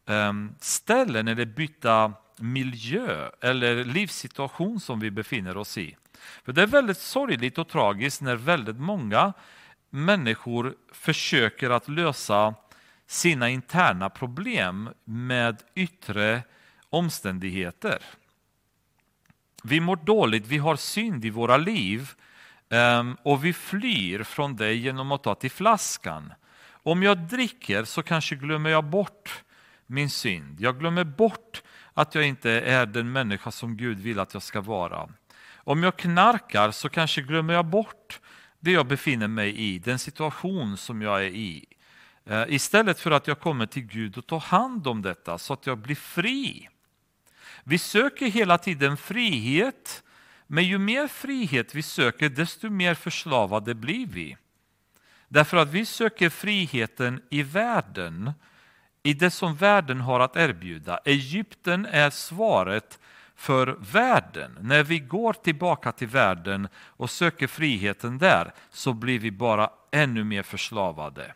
[0.06, 5.96] ehm, um, ställen eller byta miljö eller livssituation som vi befinner oss i.
[6.44, 9.32] För Det är väldigt sorgligt och tragiskt när väldigt många
[9.92, 12.54] människor försöker att lösa
[13.06, 16.42] sina interna problem med yttre
[16.90, 18.02] omständigheter.
[19.62, 22.10] Vi mår dåligt, vi har synd i våra liv
[22.70, 26.32] ehm, och vi flyr från det genom att ta till flaskan.
[26.70, 29.44] Om jag dricker så kanske glömmer jag bort
[29.86, 30.60] min synd.
[30.60, 31.62] Jag glömmer bort
[31.94, 35.08] att jag inte är den människa som Gud vill att jag ska vara.
[35.56, 38.20] Om jag knarkar så kanske glömmer jag bort
[38.62, 41.64] det jag befinner mig i, den situation som jag är i.
[42.24, 45.66] Eh, istället för att jag kommer till Gud och tar hand om detta så att
[45.66, 46.68] jag blir fri.
[47.64, 50.02] Vi söker hela tiden frihet,
[50.46, 54.36] men ju mer frihet vi söker desto mer förslavade blir vi.
[55.28, 58.32] Därför att vi söker friheten i världen,
[59.02, 61.00] i det som världen har att erbjuda.
[61.04, 62.98] Egypten är svaret
[63.42, 64.58] för världen.
[64.60, 70.24] När vi går tillbaka till världen och söker friheten där så blir vi bara ännu
[70.24, 71.34] mer förslavade.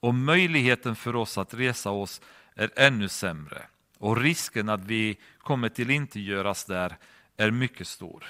[0.00, 2.20] Och möjligheten för oss att resa oss
[2.54, 3.62] är ännu sämre.
[3.98, 6.96] Och risken att vi kommer till inte göras där
[7.36, 8.24] är mycket stor.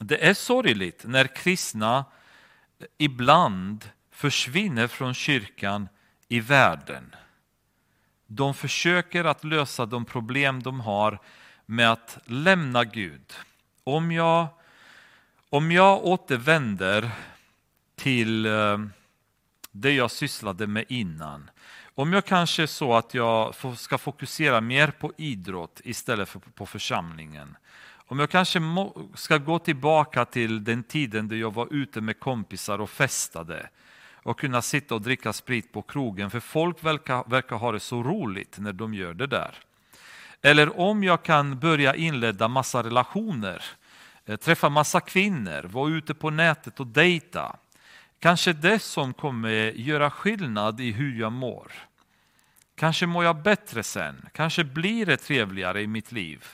[0.00, 2.04] Det är sorgligt när kristna
[2.98, 5.88] ibland försvinner från kyrkan
[6.28, 7.14] i världen.
[8.30, 11.18] De försöker att lösa de problem de har
[11.66, 13.32] med att lämna Gud.
[13.84, 14.46] Om jag,
[15.50, 17.10] om jag återvänder
[17.96, 18.78] till eh,
[19.72, 21.50] det jag sysslade med innan.
[21.94, 26.66] Om jag kanske är så att jag ska fokusera mer på idrott istället för på
[26.66, 27.56] församlingen.
[27.90, 28.60] Om jag kanske
[29.14, 33.68] ska gå tillbaka till den tiden då jag var ute med kompisar och festade
[34.22, 38.02] och kunna sitta och dricka sprit på krogen, för folk verkar, verkar ha det så
[38.02, 39.54] roligt när de gör det där.
[40.42, 43.64] Eller om jag kan börja inleda massa relationer,
[44.24, 47.56] eh, träffa massa kvinnor, vara ute på nätet och dejta.
[48.18, 51.72] Kanske det som kommer göra skillnad i hur jag mår.
[52.74, 56.46] Kanske mår jag bättre sen, kanske blir det trevligare i mitt liv.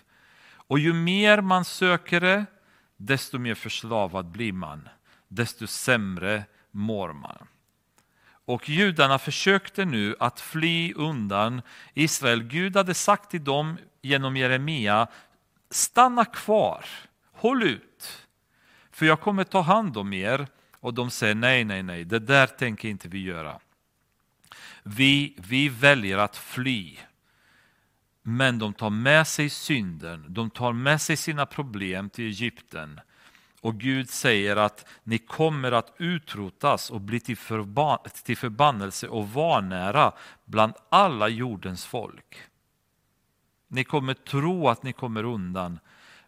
[0.66, 2.46] Och ju mer man söker det,
[2.96, 4.88] desto mer förslavad blir man,
[5.28, 7.46] desto sämre mår man.
[8.44, 11.62] Och judarna försökte nu att fly undan
[11.94, 12.42] Israel.
[12.42, 15.06] Gud hade sagt till dem genom Jeremia,
[15.70, 16.84] stanna kvar,
[17.32, 18.26] håll ut,
[18.90, 20.46] för jag kommer ta hand om er.
[20.80, 23.60] Och de säger nej, nej, nej, det där tänker inte vi göra.
[24.82, 26.96] Vi, vi väljer att fly.
[28.22, 33.00] Men de tar med sig synden, de tar med sig sina problem till Egypten.
[33.64, 39.28] Och Gud säger att ni kommer att utrotas och bli till, förban till förbannelse och
[39.28, 40.12] vanära
[40.44, 42.36] bland alla jordens folk.
[43.68, 45.78] Ni kommer tro att ni kommer undan,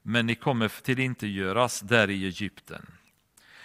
[0.02, 2.86] men ni kommer till inte göras där i Egypten.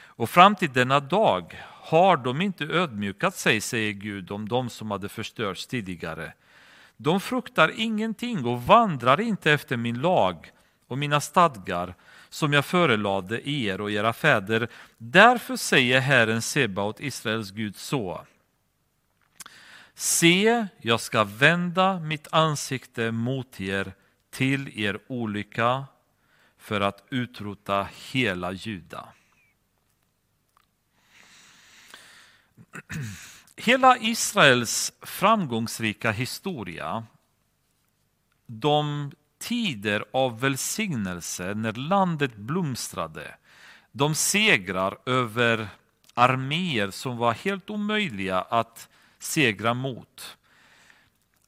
[0.03, 4.91] Och fram till denna dag har de inte ödmjukat sig, säger Gud, om de som
[4.91, 6.33] hade förstörts tidigare.
[6.97, 10.51] De fruktar ingenting och vandrar inte efter min lag
[10.87, 11.95] och mina stadgar
[12.31, 14.67] som jag förelade er och era fäder.
[14.97, 18.25] Därför säger Herren Sebaot, Israels Gud, så.
[19.93, 23.93] Se, jag ska vända mitt ansikte mot er
[24.29, 25.85] till er olycka
[26.57, 29.07] för att utrota hela Juda.
[33.55, 37.05] Hela Israels framgångsrika historia,
[38.45, 43.35] de tider av välsignelse när landet blomstrade,
[43.91, 45.67] de segrar över
[46.13, 50.37] arméer som var helt omöjliga att segra mot.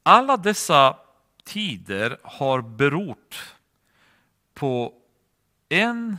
[0.03, 0.97] Alla dessa
[1.43, 3.35] tider har berott
[4.53, 4.93] på
[5.69, 6.17] en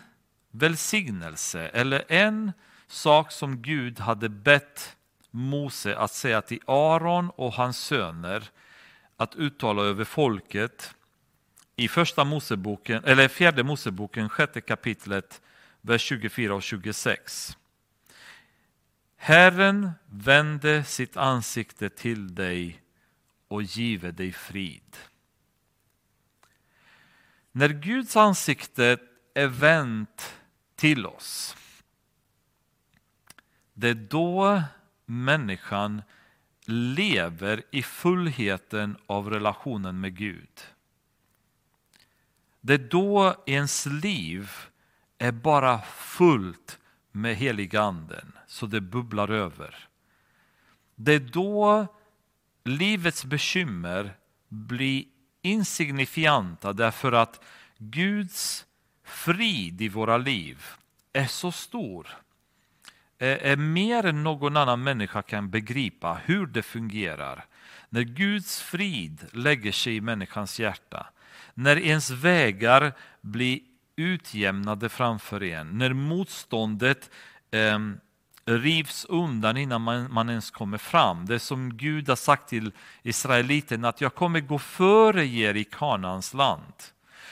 [0.51, 2.53] välsignelse eller en
[2.87, 4.97] sak som Gud hade bett
[5.31, 8.45] Mose att säga till Aron och hans söner
[9.17, 10.95] att uttala över folket
[11.77, 15.43] i första Moseboken, eller fjärde Moseboken, sjätte kapitlet,
[15.81, 17.57] vers 24 och 26.
[19.17, 22.83] Herren vände sitt ansikte till dig
[23.49, 24.97] och give dig frid.
[27.53, 28.99] När Guds ansikte
[29.35, 30.35] är vänt
[30.77, 31.57] till oss,
[33.73, 34.63] det är då
[35.07, 36.03] människan
[36.67, 40.74] lever i fullheten av relationen med Gud.
[42.67, 44.51] Det är då ens liv
[45.19, 46.79] är bara fullt
[47.13, 49.89] med heliga anden så det bubblar över.
[50.95, 51.87] Det är då
[52.65, 54.17] livets bekymmer
[54.49, 55.05] blir
[55.43, 57.45] insignifianta därför att
[57.79, 58.67] Guds
[59.05, 60.65] frid i våra liv
[61.13, 62.09] är så stor.
[63.19, 67.45] Är mer än någon annan människa kan begripa hur det fungerar.
[67.89, 71.07] När Guds frid lägger sig i människans hjärta.
[71.55, 73.61] När ens vägar blir
[73.97, 75.79] utjämnade framför en.
[75.79, 77.11] När motståndet
[77.51, 77.79] eh,
[78.45, 81.27] rivs undan innan man, man ens kommer fram.
[81.27, 85.65] Det är som Gud har sagt till israeliterna att jag kommer gå före er i
[85.65, 86.75] Kanaans land.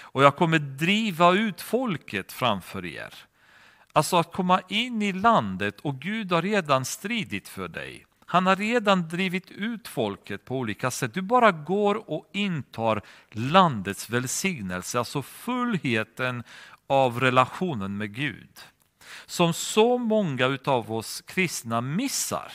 [0.01, 3.15] Och jag kommer driva ut folket framför er.
[3.93, 8.07] Alltså att komma in i landet och Gud har redan stridit för dig.
[8.33, 11.15] Han har redan drivit ut folket på olika sätt.
[11.15, 16.43] Du bara går och intar landets välsignelse, alltså fullheten
[16.87, 18.61] av relationen med Gud
[19.27, 22.53] som så många av oss kristna missar.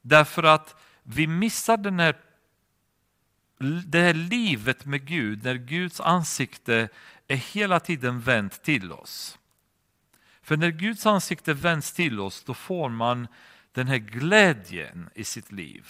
[0.00, 2.16] Därför att vi missar den här,
[3.86, 6.88] det här livet med Gud när Guds ansikte
[7.28, 9.38] är hela tiden vänt till oss.
[10.42, 13.28] För när Guds ansikte vänds till oss då får man
[13.72, 15.88] den här glädjen i sitt liv.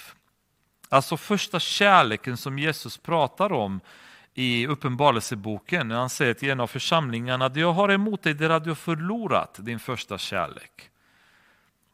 [0.88, 3.80] Alltså första kärleken som Jesus pratar om
[4.34, 8.50] i Uppenbarelseboken när han säger till en av församlingarna det jag har emot dig är
[8.50, 10.90] att du har förlorat din första kärlek.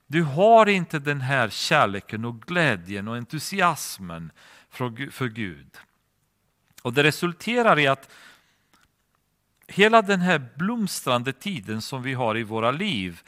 [0.07, 4.31] Du har inte den här kärleken och glädjen och entusiasmen
[4.71, 5.77] för Gud.
[6.83, 8.11] Och Det resulterar i att
[9.67, 13.21] hela den här blomstrande tiden som vi har i våra liv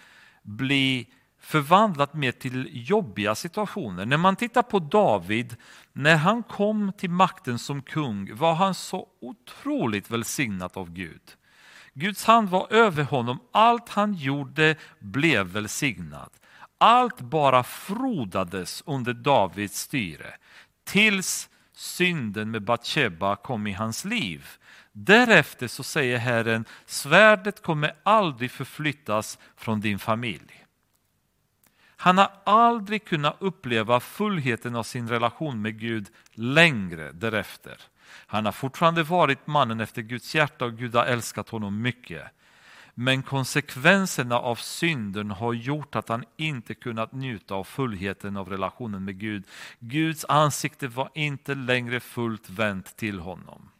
[0.42, 1.06] blir
[1.50, 4.06] förvandlat mer till jobbiga situationer.
[4.06, 5.56] När man tittar på David,
[5.92, 11.22] när han kom till makten som kung var han så otroligt välsignad av Gud.
[11.94, 16.40] Guds hand var över honom, allt han gjorde blev välsignat.
[16.78, 20.34] Allt bara frodades under Davids styre
[20.84, 24.46] tills synden med Batsheba kom i hans liv.
[24.92, 30.59] Därefter så säger Herren, svärdet kommer aldrig förflyttas från din familj.
[32.00, 37.76] Han har aldrig kunnat uppleva fullheten av sin relation med Gud längre därefter.
[38.26, 42.22] Han har fortfarande varit mannen efter Guds hjärta och Gud har älskat honom mycket.
[42.94, 49.04] Men konsekvenserna av synden har gjort att han inte kunnat njuta av fullheten av relationen
[49.04, 49.44] med Gud.
[49.78, 53.70] Guds ansikte var inte längre fullt vänt till honom.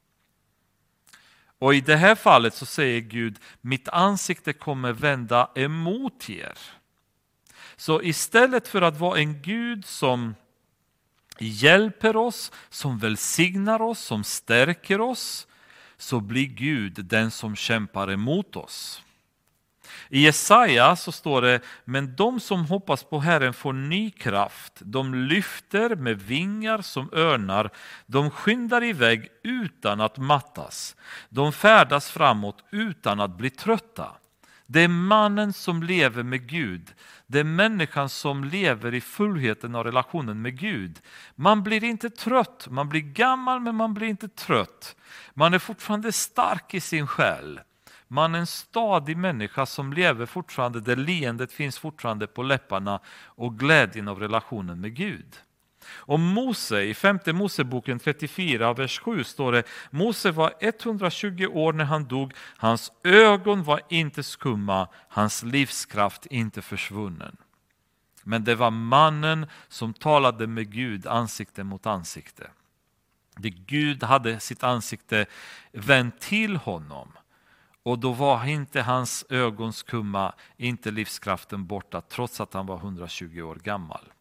[1.59, 6.59] Och i det här fallet så säger Gud, mitt ansikte kommer vända emot er.
[7.81, 10.35] Så istället för att vara en Gud som
[11.39, 15.47] hjälper oss, som välsignar oss, som stärker oss,
[15.97, 19.03] så blir Gud den som kämpar emot oss.
[20.09, 24.73] I Jesaja så står det, men de som hoppas på Herren får ny kraft.
[24.79, 27.71] De lyfter med vingar som örnar.
[28.07, 30.97] De skyndar iväg utan att mattas.
[31.29, 34.20] De färdas framåt utan att bli trötta.
[34.73, 36.95] Det är mannen som lever med Gud.
[37.27, 41.01] Det är människan som lever i fullheten av relationen med Gud.
[41.35, 44.97] Man blir inte trött, man blir gammal men man blir inte trött.
[45.35, 47.61] Man är fortfarande stark i sin själ.
[48.09, 53.59] Man är en stadig människa som lever fortfarande där leendet finns fortfarande på läpparna och
[53.59, 55.37] glädjen av relationen med Gud.
[55.93, 61.85] Och Mose, i femte Moseboken 34, vers 7 står det Mose var 120 år när
[61.85, 67.37] han dog, hans ögon var inte skumma, hans livskraft inte försvunnen.
[68.23, 72.51] Men det var mannen som talade med Gud ansikte mot ansikte.
[73.37, 75.27] Det Gud hade sitt ansikte
[75.73, 77.13] vänt till honom.
[77.83, 83.41] Och då var inte hans ögon skumma, inte livskraften borta, trots att han var 120
[83.41, 84.13] år gammal.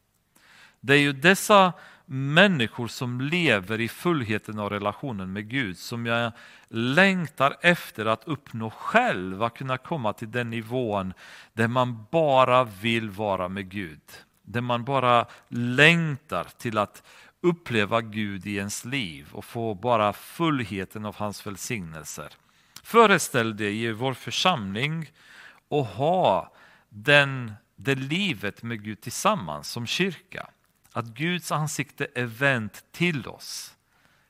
[0.81, 1.73] Det är ju dessa
[2.11, 6.31] människor som lever i fullheten av relationen med Gud som jag
[6.67, 11.13] längtar efter att uppnå själv, att kunna komma till den nivån
[11.53, 14.01] där man bara vill vara med Gud.
[14.43, 17.03] Där man bara längtar till att
[17.41, 22.29] uppleva Gud i ens liv och få bara fullheten av hans välsignelser.
[22.83, 25.11] Föreställ dig i vår församling
[25.67, 26.53] och ha
[26.89, 30.49] den, det livet med Gud tillsammans som kyrka.
[30.93, 33.75] Att Guds ansikte är vänt till oss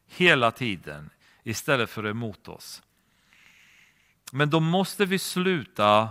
[0.07, 1.10] hela tiden
[1.43, 2.82] istället för emot oss.
[4.32, 6.10] Men då måste vi sluta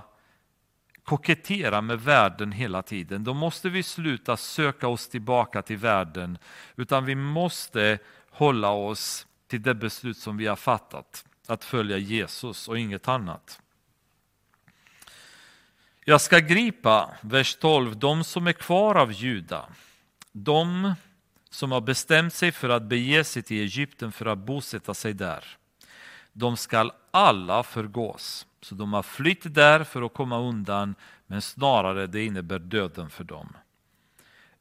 [1.05, 3.25] kokettera med världen hela tiden.
[3.25, 6.39] Då måste vi sluta söka oss tillbaka till världen.
[6.77, 7.99] Utan vi måste
[8.31, 11.25] hålla oss till det beslut som vi har fattat.
[11.47, 13.61] Att följa Jesus och inget annat.
[16.05, 19.69] Jag ska gripa, vers 12, de som är kvar av Juda
[20.45, 20.95] de
[21.51, 25.45] som har bestämt sig för att bege sig till Egypten för att bosätta sig där,
[26.33, 28.47] de skall alla förgås.
[28.61, 30.95] Så de har flytt där för att komma undan,
[31.27, 33.57] men snarare det innebär döden för dem.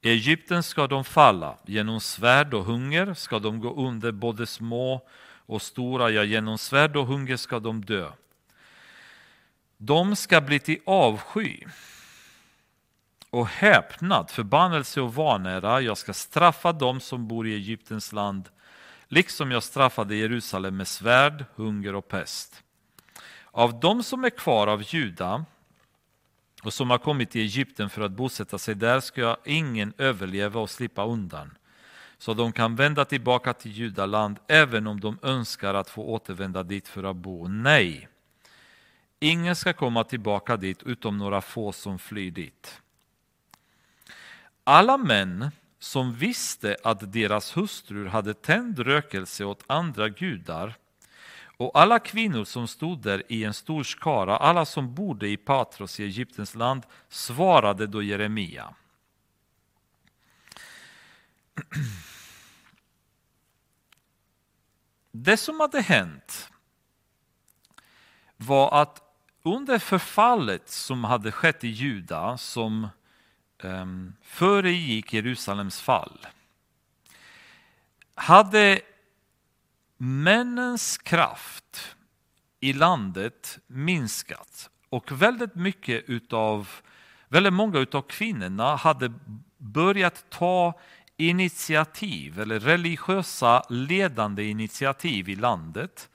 [0.01, 5.07] I Egypten ska de falla, genom svärd och hunger ska de gå under både små
[5.45, 8.11] och stora, ja genom svärd och hunger ska de dö.
[9.77, 11.63] De ska bli till avsky
[13.37, 15.81] och häpnad, förbannelse och vanära.
[15.81, 18.49] Jag ska straffa dem som bor i Egyptens land,
[19.07, 22.63] liksom jag straffade Jerusalem med svärd, hunger och pest.
[23.45, 25.45] Av dem som är kvar av Juda
[26.63, 30.69] och som har kommit till Egypten för att bosätta sig där ska ingen överleva och
[30.69, 31.57] slippa undan,
[32.17, 36.87] så de kan vända tillbaka till Judaland även om de önskar att få återvända dit
[36.87, 37.47] för att bo.
[37.47, 38.07] Nej,
[39.19, 42.81] ingen ska komma tillbaka dit utom några få som flyr dit.
[44.69, 50.75] Alla män som visste att deras hustrur hade tänd rökelse åt andra gudar
[51.57, 55.99] och alla kvinnor som stod där i en stor skara, alla som bodde i Patros
[55.99, 58.75] i Egyptens land, svarade då Jeremia.
[65.11, 66.49] Det som hade hänt
[68.37, 69.01] var att
[69.43, 72.87] under förfallet som hade skett i Juda, som
[73.63, 76.27] Ehm, föregick Jerusalems fall.
[78.15, 78.81] Hade
[79.97, 81.95] männens kraft
[82.59, 86.69] i landet minskat och väldigt mycket utav,
[87.27, 89.13] väldigt många utav kvinnorna hade
[89.57, 90.79] börjat ta
[91.17, 96.09] initiativ eller religiösa ledande initiativ i landet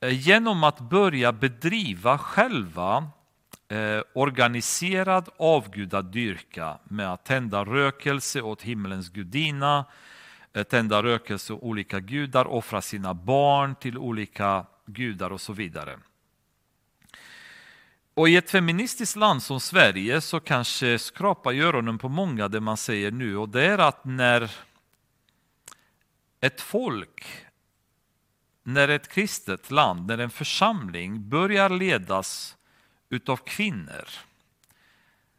[0.00, 3.10] eh, genom att börja bedriva själva
[3.70, 9.84] eh, organiserad avgudadyrka med att tända rökelse åt himmelens gudinna,
[10.52, 15.98] eh, tända rökelse åt olika gudar, offra sina barn till olika gudar och så vidare.
[18.14, 22.76] Och i ett feministiskt land som Sverige så kanske skrapar öronen på många det man
[22.76, 24.50] säger nu och det är att när
[26.40, 27.26] ett folk,
[28.62, 32.56] när ett kristet land, när en församling börjar ledas
[33.10, 34.08] utav kvinnor,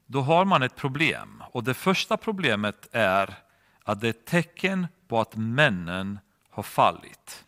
[0.06, 1.44] då har man ett problem.
[1.52, 3.36] Och det första problemet är
[3.84, 6.20] att det är ett tecken på att männen
[6.50, 7.46] har fallit.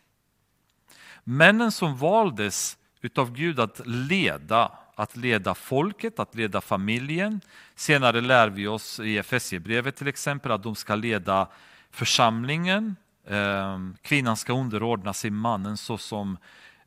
[1.24, 7.40] Männen som valdes utav Gud att leda, att leda folket, att leda familjen.
[7.74, 11.48] Senare lär vi oss i Efesierbrevet till exempel att de ska leda
[11.90, 12.96] församlingen.
[13.28, 16.38] Ehm, kvinnan ska underordna sig mannen så som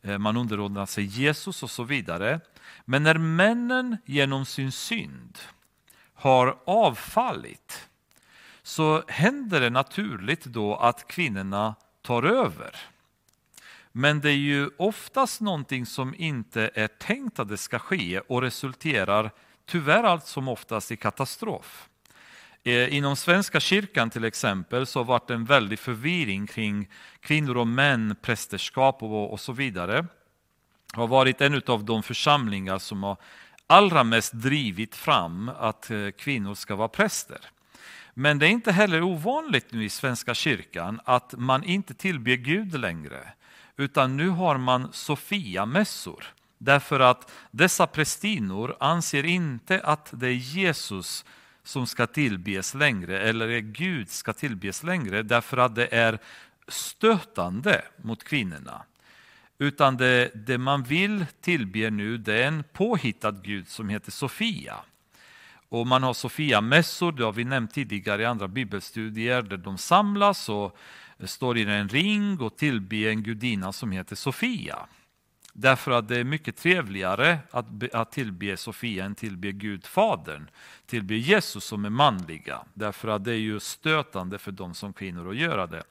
[0.02, 2.40] eh, man underordnar sig Jesus och så vidare.
[2.86, 5.38] Men när männen genom sin synd
[6.14, 7.88] har avfallit
[8.64, 12.76] så händer det naturligt då att kvinnorna tar över.
[13.92, 18.42] Men det är ju oftast någonting som inte är tänkt att det ska ske och
[18.42, 19.32] resulterar
[19.66, 21.90] tyvärr allt som oftast i katastrof.
[22.64, 26.90] Eh, inom Svenska kyrkan till exempel så har det varit en väldig förvirring kring
[27.20, 30.06] kvinnor och män, prästerskap och, och så vidare.
[30.94, 33.18] Har varit en av de församlingar som har
[33.68, 37.40] allra mest drivit fram att eh, kvinnor ska vara präster.
[38.14, 42.80] Men det är inte heller ovanligt nu i Svenska kyrkan att man inte tillber Gud
[42.80, 43.34] längre,
[43.78, 46.24] utan nu har man Sofia-mässor.
[46.58, 51.26] Därför att dessa prästinor anser inte att det är Jesus
[51.64, 56.20] som ska tillbes längre, eller Gud ska tillbes längre, därför att det är
[56.68, 58.84] stötande mot kvinnorna.
[59.60, 64.76] Utan det, det man vill tillbe nu, det är en påhittad Gud som heter Sofia.
[65.70, 70.50] Och man har Sofia-mässor, det har vi nämnt tidigare i andra bibelstudier, där de samlas
[70.50, 70.78] och
[71.26, 74.78] står i en ring och tillber en gudinna som heter Sofia.
[75.54, 80.50] Därför att det är mycket trevligare att, att tillbe Sofia än tillbe Gud Fadern,
[80.86, 82.60] tillbe Jesus som är manliga.
[82.74, 85.84] Därför att det är ju stötande för dem som kvinnor att göra det.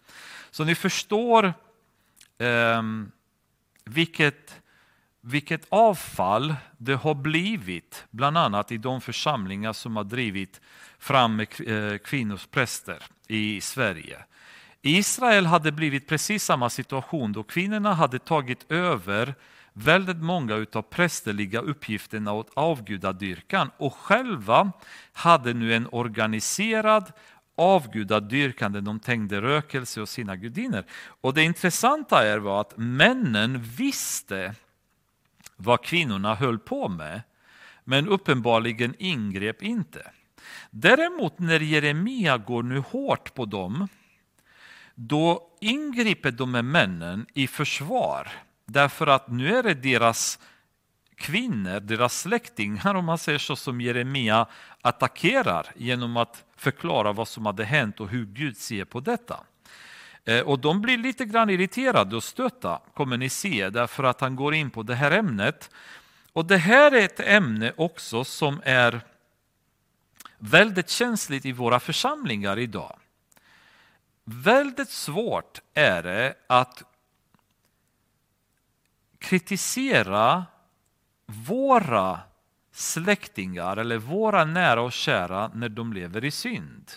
[0.50, 1.44] Så ni förstår
[2.38, 2.82] eh,
[3.86, 4.60] vilket,
[5.20, 10.60] vilket avfall det har blivit, bland annat i de församlingar som har drivit
[10.98, 11.46] fram eh,
[12.04, 14.18] kvinnors präster i Sverige.
[14.82, 19.34] Israel hade blivit precis samma situation då kvinnorna hade tagit över
[19.72, 24.72] väldigt många av prästerliga uppgifterna åt avgudadyrkan och själva
[25.12, 27.12] hade nu en organiserad
[27.56, 30.84] avgudadyrkande, de tängde rökelse och sina gudinnor.
[31.20, 34.54] Och det intressanta är var att männen visste
[35.56, 37.22] vad kvinnorna höll på med,
[37.84, 40.10] men uppenbarligen ingrep inte.
[40.70, 43.88] Däremot när Jeremia går nu hårt på dem,
[44.94, 48.28] då ingriper de med männen i försvar
[48.66, 50.38] Därför att nu är det deras
[51.14, 54.46] kvinnor, deras släktingar om man säger så, som Jeremia
[54.80, 59.40] attackerar genom att förklara vad som hade hänt och hur Gud ser på detta.
[60.24, 64.36] Eh, och de blir lite grann irriterade och stötta, kommer ni se, därför att han
[64.36, 65.70] går in på det här ämnet.
[66.32, 69.00] Och det här är ett ämne också som är
[70.38, 72.98] väldigt känsligt i våra församlingar idag.
[74.24, 76.82] Väldigt svårt är det att
[79.18, 80.46] kritisera
[81.26, 82.20] våra
[82.76, 86.90] släktingar eller våra nära och kära när de lever i synd.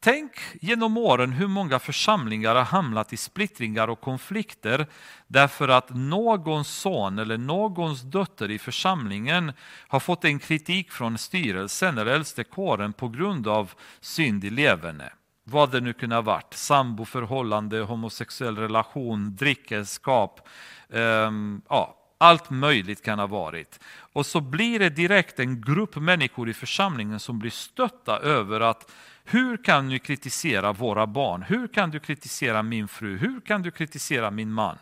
[0.00, 0.30] Tänk
[0.60, 4.86] genom åren hur många församlingar har hamnat i splittringar och konflikter
[5.26, 9.52] därför att någons son eller någons dotter i församlingen
[9.88, 15.12] har fått en kritik från styrelsen eller äldstekåren på grund av synd i leverne.
[15.44, 20.48] Vad det nu kunde ha varit, samboförhållande, homosexuell relation, drickenskap,
[20.92, 23.80] Um, ehm, ja, allt möjligt kan ha varit.
[24.12, 28.90] Och så blir det direkt en grupp människor i församlingen som blir stötta över att
[29.24, 31.42] hur kan du kritisera våra barn?
[31.42, 33.16] Hur kan du kritisera min fru?
[33.16, 34.78] Hur kan du kritisera min man?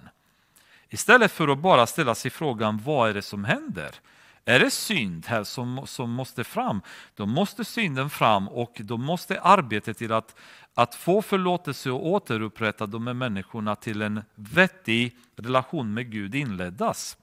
[0.88, 3.91] Istället för att bara ställa sig frågan vad är det som händer?
[4.45, 6.80] Är det synd här som, som måste fram,
[7.14, 10.36] då måste synden fram och då måste arbetet till att,
[10.74, 17.16] att få förlåtelse och återupprätta de här människorna till en vettig relation med Gud inledas.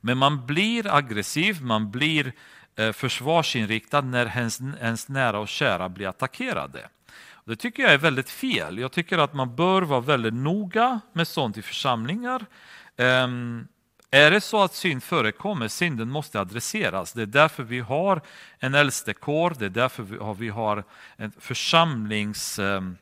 [0.00, 2.32] Men man blir aggressiv, man blir
[2.76, 6.88] eh, försvarsinriktad när ens, ens nära och kära blir attackerade.
[7.44, 8.78] Det tycker jag är väldigt fel.
[8.78, 12.46] Jag tycker att man bör vara väldigt noga med sånt i församlingar.
[12.96, 13.68] Um,
[14.10, 17.12] är det så att synd förekommer, synden måste adresseras.
[17.12, 18.22] Det är därför vi har
[18.58, 20.84] en äldstekår, det är därför vi har
[21.16, 22.96] en ett ehm,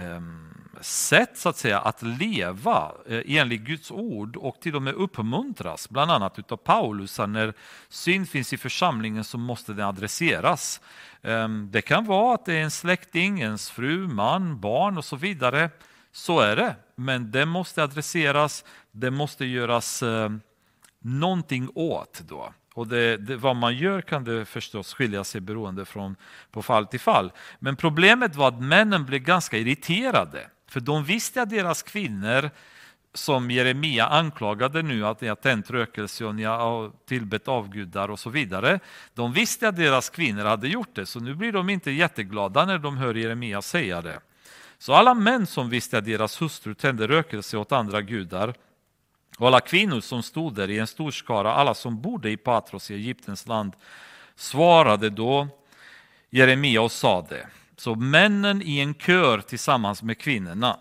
[0.00, 0.46] Ehm,
[0.80, 5.90] sätt så att säga att leva eh, enligt Guds ord och till och med uppmuntras,
[5.90, 7.18] bland annat utav Paulus.
[7.18, 7.54] När
[7.88, 10.80] synd finns i församlingen så måste den adresseras.
[11.22, 15.16] Ehm, det kan vara att det är en släkting, ens fru, man, barn och så
[15.16, 15.70] vidare.
[16.12, 20.40] Så är det, men det måste adresseras det måste göras ehm,
[20.98, 22.52] någonting åt då.
[22.74, 26.16] Och det, det, vad man gör kan det förstås skilja sig beroende från
[26.50, 27.32] på fall till fall.
[27.58, 30.50] Men problemet var att männen blev ganska irriterade.
[30.68, 32.50] För de visste att deras kvinnor,
[33.14, 38.18] som Jeremia anklagade nu att ni har tänt rökelse och ni har tillbett avgudar och
[38.18, 38.80] så vidare.
[39.14, 42.78] De visste att deras kvinnor hade gjort det, så nu blir de inte jätteglada när
[42.78, 44.20] de hör Jeremia säga det.
[44.78, 48.54] Så alla män som visste att deras hustru tände rökelse åt andra gudar
[49.40, 52.90] och alla kvinnor som stod där i en stor skara, alla som bodde i Patros
[52.90, 53.72] i Egyptens land,
[54.36, 55.48] svarade då
[56.30, 60.78] Jeremia och sade, så männen i en kör tillsammans med kvinnorna.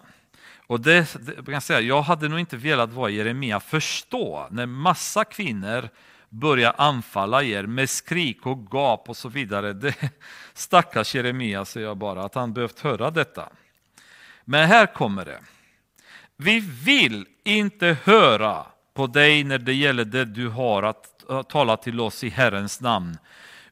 [0.67, 5.23] Och det, det, kan säga, jag hade nog inte velat vara Jeremia förstå när massa
[5.23, 5.89] kvinnor
[6.29, 9.73] börjar anfalla er med skrik och gap och så vidare.
[9.73, 9.95] Det,
[10.53, 13.49] stackars Jeremia säger jag bara, att han behövt höra detta.
[14.45, 15.39] Men här kommer det.
[16.37, 17.25] Vi vill
[17.57, 22.29] inte höra på dig när det gäller det du har att tala till oss i
[22.29, 23.17] Herrens namn.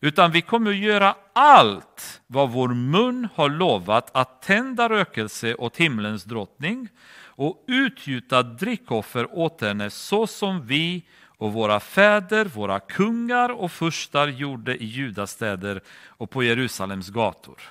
[0.02, 6.24] Utan vi kommer göra allt vad vår mun har lovat att tända rökelse åt himlens
[6.24, 6.90] drottning
[7.26, 11.04] och utgjuta drickoffer åt henne så som vi
[11.38, 17.62] och våra fäder, våra kungar och furstar gjorde i judastäder och på Jerusalems gator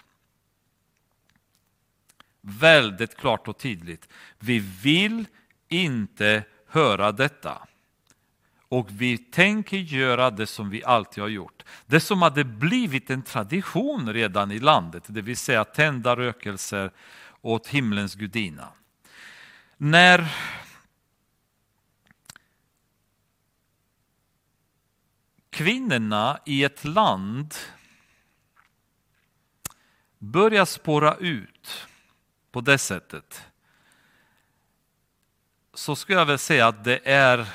[2.46, 4.09] väldigt klart och tydligt.
[4.38, 5.24] Vi vill
[5.68, 7.66] inte höra detta.
[8.68, 11.64] Och vi tänker göra det som vi alltid har gjort.
[11.86, 16.90] Det som hade blivit en tradition redan i landet, det vill säga tända rökelser
[17.40, 18.68] åt himlens gudinna.
[19.76, 20.34] När
[25.50, 27.54] kvinnorna i ett land
[30.18, 31.86] börjar spåra ut
[32.50, 33.46] på det sättet
[35.78, 37.46] så skulle jag väl säga att det är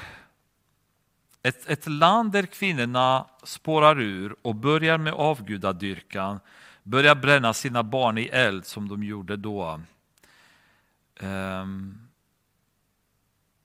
[1.44, 6.40] ett, ett land där kvinnorna spårar ur och börjar med avgudadyrkan,
[6.84, 9.82] börjar bränna sina barn i eld som de gjorde då.
[11.20, 12.08] Um,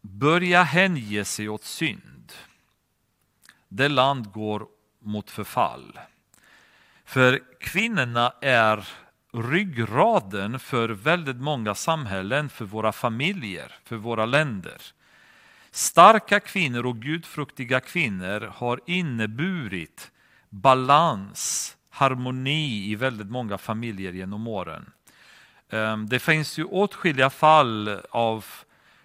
[0.00, 2.32] börja hänge sig åt synd.
[3.68, 4.66] Det land går
[4.98, 5.98] mot förfall.
[7.04, 8.88] För kvinnorna är
[9.42, 14.82] ryggraden för väldigt många samhällen, för våra familjer, för våra länder.
[15.70, 20.10] Starka kvinnor och gudfruktiga kvinnor har inneburit
[20.50, 24.90] balans, harmoni i väldigt många familjer genom åren.
[25.70, 28.44] Ehm, det finns ju åtskilliga fall av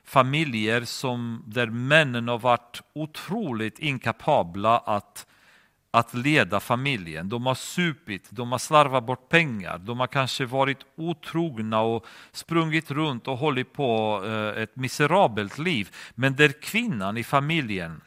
[0.04, 5.26] familjer som, där männen har varit otroligt inkapabla att
[5.92, 7.30] att leda familjen.
[7.30, 12.92] De har supit, de har slarvat bort pengar, de har kanske varit otrogna och sprungit
[12.92, 15.96] runt och hållit på eh, ett miserabelt liv.
[16.16, 18.02] Men där kvinnan i familjen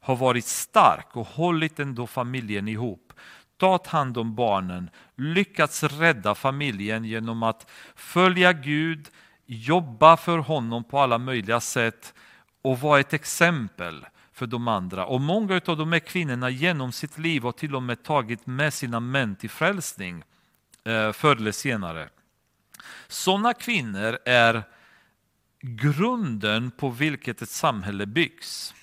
[0.00, 3.12] har varit stark och hållit ändå familjen ihop,
[3.56, 9.08] tagit hand om barnen, lyckats rädda familjen genom att följa Gud,
[9.46, 12.14] jobba för honom på alla möjliga sätt
[12.62, 14.06] och vara ett exempel
[14.38, 15.06] för de andra.
[15.06, 18.74] Och många av de här kvinnorna genom sitt liv har till och med tagit med
[18.74, 20.22] sina män till frälsning
[20.84, 22.08] eh, förr eller senare.
[23.08, 24.62] Sådana kvinnor är
[25.60, 28.74] grunden på vilket ett samhälle byggs.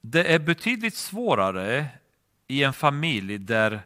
[0.00, 1.86] Det är betydligt svårare
[2.48, 3.80] i en familj där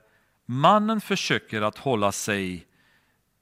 [0.46, 2.66] mannen försöker att hålla sig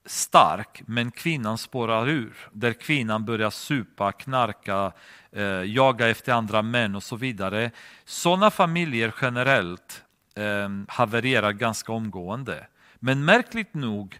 [0.06, 2.48] stark, men kvinnan spårar ur.
[2.52, 4.92] Där kvinnan börjar supa, knarka,
[5.36, 7.70] eh, jaga efter andra män och så vidare.
[8.04, 10.02] Sådana familjer generellt
[10.34, 12.66] eh, havererar ganska omgående.
[12.98, 14.18] Men märkligt nog,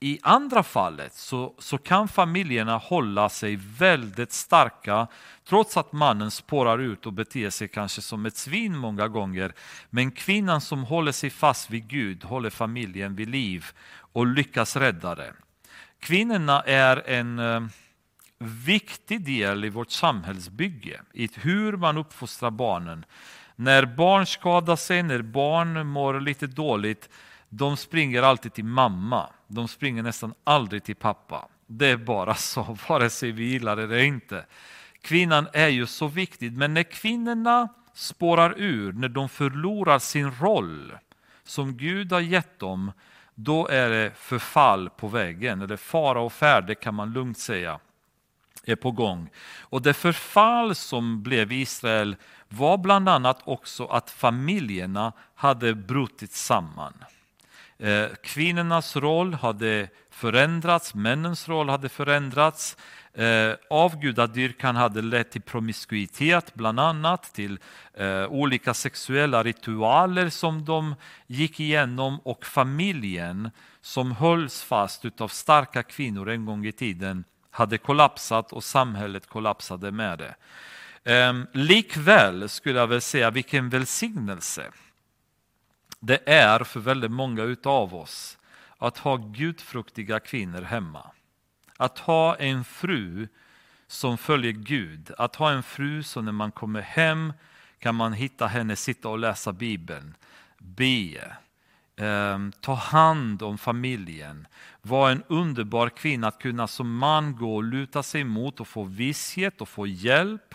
[0.00, 5.06] i andra fallet så, så kan familjerna hålla sig väldigt starka
[5.48, 9.52] trots att mannen spårar ut och beter sig kanske som ett svin många gånger.
[9.90, 13.66] Men kvinnan som håller sig fast vid Gud håller familjen vid liv
[14.12, 15.32] och lyckas rädda det.
[16.00, 17.60] Kvinnorna är en eh,
[18.40, 23.04] viktig del i vårt samhällsbygge, i hur man uppfostrar barnen.
[23.56, 27.08] När barn skadar sig, när barn mår lite dåligt,
[27.48, 29.30] de springer alltid till mamma.
[29.46, 31.48] De springer nästan aldrig till pappa.
[31.66, 34.46] Det är bara så, vare sig vi gillar det eller inte.
[35.02, 40.92] Kvinnan är ju så viktig, men när kvinnorna spårar ur, när de förlorar sin roll
[41.44, 42.92] som Gud har gett dem,
[43.34, 47.80] då är det förfall på vägen, eller fara och färde kan man lugnt säga
[48.70, 49.30] är på gång.
[49.60, 52.16] Och det förfall som blev Israel
[52.48, 56.94] var bland annat också att familjerna hade brutit samman.
[57.78, 62.76] Eh, kvinnornas roll hade förändrats, männens roll hade förändrats.
[63.14, 67.58] Eh, avgudadyrkan hade lett till promiskuitet bland annat, till
[67.94, 70.94] eh, olika sexuella ritualer som de
[71.26, 73.50] gick igenom och familjen
[73.80, 79.90] som hölls fast av starka kvinnor en gång i tiden hade kollapsat och samhället kollapsade
[79.90, 80.34] med det.
[81.04, 84.70] Ehm, likväl skulle jag väl säga vilken välsignelse
[86.00, 88.38] det är för väldigt många utav oss
[88.78, 91.10] att ha gudfruktiga kvinnor hemma.
[91.76, 93.28] Att ha en fru
[93.86, 97.32] som följer Gud, att ha en fru som när man kommer hem
[97.78, 100.14] kan man hitta henne sitta och läsa Bibeln,
[100.58, 101.36] be,
[102.00, 104.46] eh, ta hand om familjen,
[104.82, 108.84] Var en underbar kvinna att kunna som man gå och luta sig mot och få
[108.84, 110.54] visshet och få hjälp.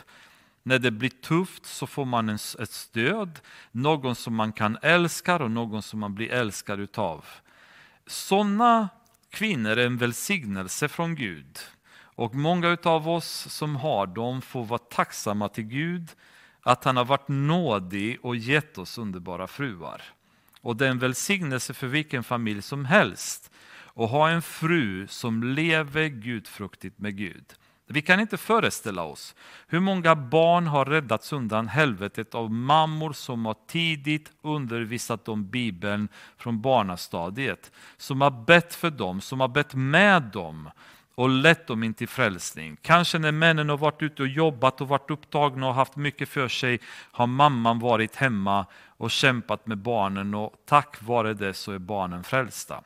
[0.64, 3.40] När det blir tufft så får man en, ett stöd,
[3.72, 7.26] någon som man kan älska och någon som man blir älskad utav.
[8.08, 8.90] Sådana
[9.30, 11.60] kvinnor är en välsignelse från Gud.
[12.16, 16.10] Och många av oss som har dem får vara tacksamma till Gud
[16.62, 20.02] att han har varit nådig och gett oss underbara fruar.
[20.66, 23.52] Och det är en välsignelse för vilken familj som helst
[23.96, 27.54] att ha en fru som lever gudfruktigt med Gud.
[27.88, 29.36] Vi kan inte föreställa oss
[29.68, 36.08] hur många barn har räddats undan helvetet av mammor som har tidigt undervisat om Bibeln
[36.38, 37.72] från barnastadiet.
[37.98, 40.70] Som har bett för dem, som har bett med dem
[41.16, 42.78] och lett dem in till frälsning.
[42.82, 46.48] Kanske när männen har varit ute och jobbat och varit upptagna och haft mycket för
[46.48, 46.80] sig
[47.12, 48.66] har mamman varit hemma
[48.98, 52.82] och kämpat med barnen och tack vare det så är barnen frälsta.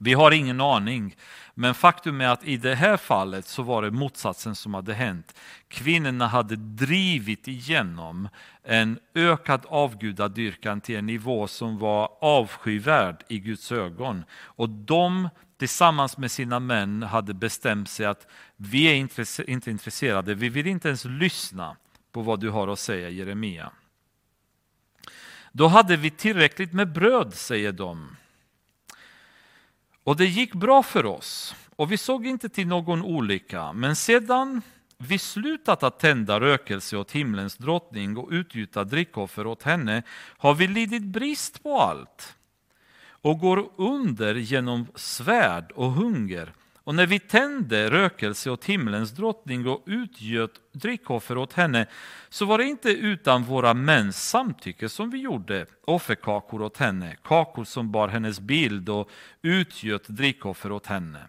[0.00, 1.16] Vi har ingen aning,
[1.54, 5.34] men faktum är att i det här fallet så var det motsatsen som hade hänt.
[5.68, 8.28] Kvinnorna hade drivit igenom
[8.62, 14.24] en ökad avgudadyrkan till en nivå som var avskyvärd i Guds ögon.
[14.30, 15.28] Och de
[15.58, 18.94] tillsammans med sina män hade bestämt sig att vi är
[19.48, 21.76] inte intresserade, vi vill inte ens lyssna
[22.12, 23.70] på vad du har att säga Jeremia.
[25.52, 28.16] Då hade vi tillräckligt med bröd, säger de.
[30.04, 33.72] Och det gick bra för oss och vi såg inte till någon olycka.
[33.72, 34.62] Men sedan
[34.98, 40.02] vi slutat att tända rökelse åt himlens drottning och utgjuta drickoffer åt henne
[40.38, 42.37] har vi lidit brist på allt
[43.28, 46.52] och går under genom svärd och hunger
[46.84, 51.86] och när vi tände rökelse åt himlens drottning och utgöt drickoffer åt henne
[52.28, 57.64] så var det inte utan våra mäns samtycke som vi gjorde offerkakor åt henne, kakor
[57.64, 59.10] som bar hennes bild och
[59.42, 61.20] utgöt drickoffer åt henne.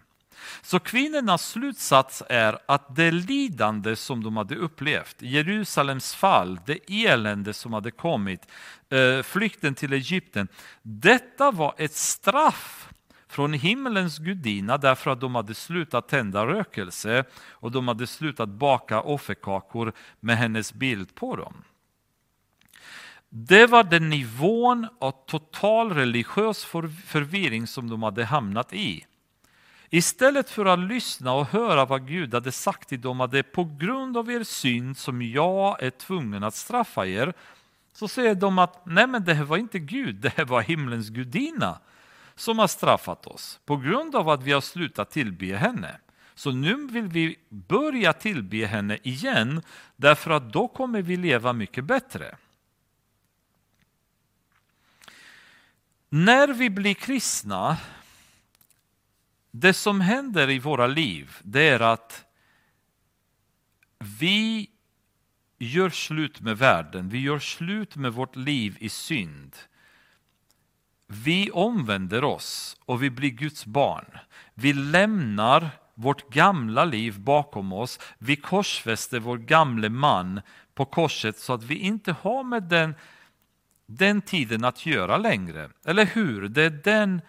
[0.62, 7.52] Så kvinnornas slutsats är att det lidande som de hade upplevt, Jerusalems fall, det elände
[7.52, 8.46] som hade kommit,
[8.90, 10.48] eh, flykten till Egypten,
[10.82, 12.88] detta var ett straff
[13.28, 19.00] från himmelens gudinna därför att de hade slutat tända rökelse och de hade slutat baka
[19.00, 21.64] offerkakor med hennes bild på dem.
[23.28, 26.64] Det var den nivån av total religiös
[27.06, 29.06] förvirring som de hade hamnat i.
[29.90, 33.42] Istället för att lyssna och höra vad Gud hade sagt till dem att det är
[33.42, 37.32] på grund av er synd som jag är tvungen att straffa er,
[37.92, 41.08] så säger de att nej men det här var inte Gud, det här var himlens
[41.08, 41.78] gudinna
[42.34, 46.00] som har straffat oss på grund av att vi har slutat tillbe henne.
[46.34, 49.62] Så nu vill vi börja tillbe henne igen
[49.96, 52.36] därför att då kommer vi leva mycket bättre.
[56.08, 57.76] När vi blir kristna,
[59.50, 62.24] det som händer i våra liv det är att
[63.98, 64.70] vi
[65.58, 69.56] gör slut med världen, vi gör slut med vårt liv i synd.
[71.06, 74.18] Vi omvänder oss och vi blir Guds barn.
[74.54, 77.98] Vi lämnar vårt gamla liv bakom oss.
[78.18, 80.40] Vi korsfäster vår gamle man
[80.74, 82.94] på korset så att vi inte har med den,
[83.86, 85.70] den tiden att göra längre.
[85.84, 86.48] Eller hur?
[86.48, 87.20] Det är den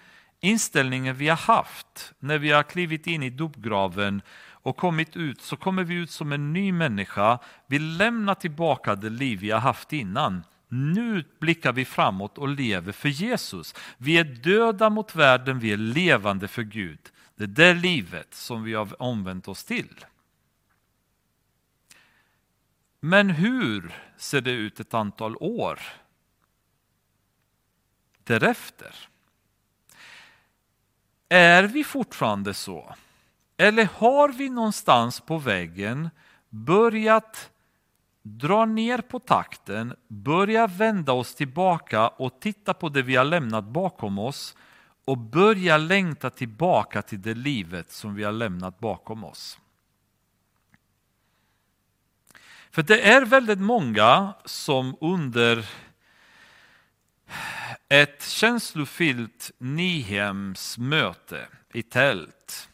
[0.41, 4.21] inställningen vi har haft när vi har klivit in i dopgraven
[4.63, 7.39] och kommit ut så kommer vi ut som en ny människa.
[7.67, 10.43] Vi lämnar tillbaka det liv vi har haft innan.
[10.67, 13.75] Nu blickar vi framåt och lever för Jesus.
[13.97, 16.99] Vi är döda mot världen, vi är levande för Gud.
[17.35, 20.05] Det är det livet som vi har omvänt oss till.
[22.99, 25.79] Men hur ser det ut ett antal år
[28.23, 29.10] därefter?
[31.33, 32.95] Är vi fortfarande så?
[33.57, 36.09] Eller har vi någonstans på vägen
[36.49, 37.51] börjat
[38.21, 43.65] dra ner på takten, börja vända oss tillbaka och titta på det vi har lämnat
[43.65, 44.57] bakom oss
[45.05, 49.59] och börja längta tillbaka till det livet som vi har lämnat bakom oss.
[52.71, 55.69] För det är väldigt många som under
[57.89, 62.69] ett känslofyllt Nyhemsmöte i tält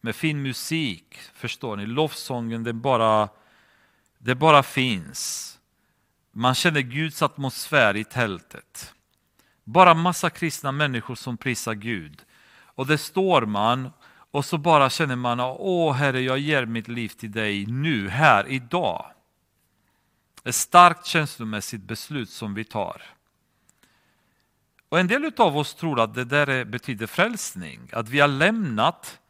[0.00, 3.28] med fin musik, förstår ni, lovsången det bara,
[4.18, 5.46] det bara finns.
[6.32, 8.94] Man känner Guds atmosfär i tältet.
[9.64, 12.22] Bara massa kristna människor som prisar Gud.
[12.62, 13.92] Och det står man
[14.30, 18.48] och så bara känner man, åh Herre, jag ger mitt liv till dig nu, här,
[18.48, 19.06] idag.
[20.44, 23.02] Ett starkt känslomässigt beslut som vi tar.
[24.90, 29.20] Och en del av oss tror att det där betyder frälsning, att vi har lämnat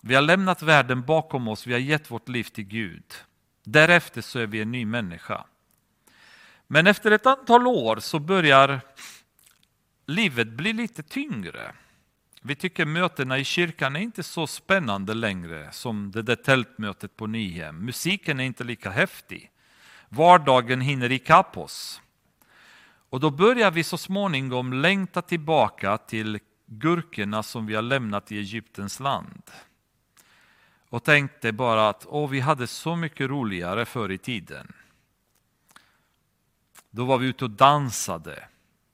[0.00, 3.14] vi har lämnat världen bakom oss, vi har gett vårt liv till Gud.
[3.64, 5.44] Därefter så är vi en ny människa.
[6.66, 8.80] Men efter ett antal år så börjar
[10.06, 11.72] livet bli lite tyngre.
[12.42, 17.26] Vi tycker mötena i kyrkan är inte så spännande längre som det där tältmötet på
[17.26, 17.84] Nyhem.
[17.84, 19.50] Musiken är inte lika häftig.
[20.08, 22.00] Vardagen hinner ikapp oss.
[23.10, 28.38] Och då börjar vi så småningom längta tillbaka till gurkorna som vi har lämnat i
[28.38, 29.42] Egyptens land.
[30.88, 34.72] Och tänkte bara att åh, vi hade så mycket roligare förr i tiden.
[36.90, 38.48] Då var vi ute och dansade.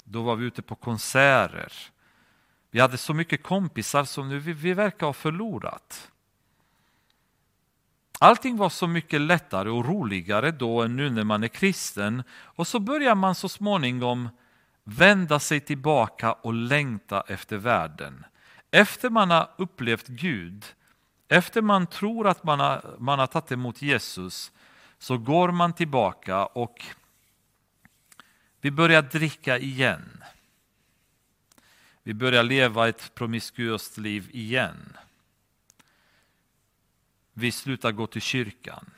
[0.05, 1.73] Då var vi ute på konserter.
[2.71, 6.13] Vi hade så mycket kompisar som nu vi, vi verkar ha förlorat.
[8.19, 12.23] Allting var så mycket lättare och roligare då än nu när man är kristen.
[12.31, 14.29] Och så börjar man så småningom
[14.85, 18.25] vända sig tillbaka och längta efter världen.
[18.71, 20.65] Efter man har upplevt Gud,
[21.29, 24.53] efter man tror att man har, man har tagit emot Jesus,
[24.99, 26.85] så går man tillbaka och
[28.61, 30.25] vi börjar dricka igen.
[32.03, 34.97] Vi börjar leva ett promiskuöst liv igen.
[37.35, 38.91] Vi slutar gå till kyrkan.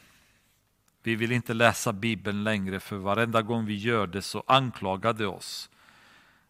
[1.03, 5.27] Vi vill inte läsa Bibeln längre för varenda gång vi gör det så anklagar det
[5.27, 5.71] oss.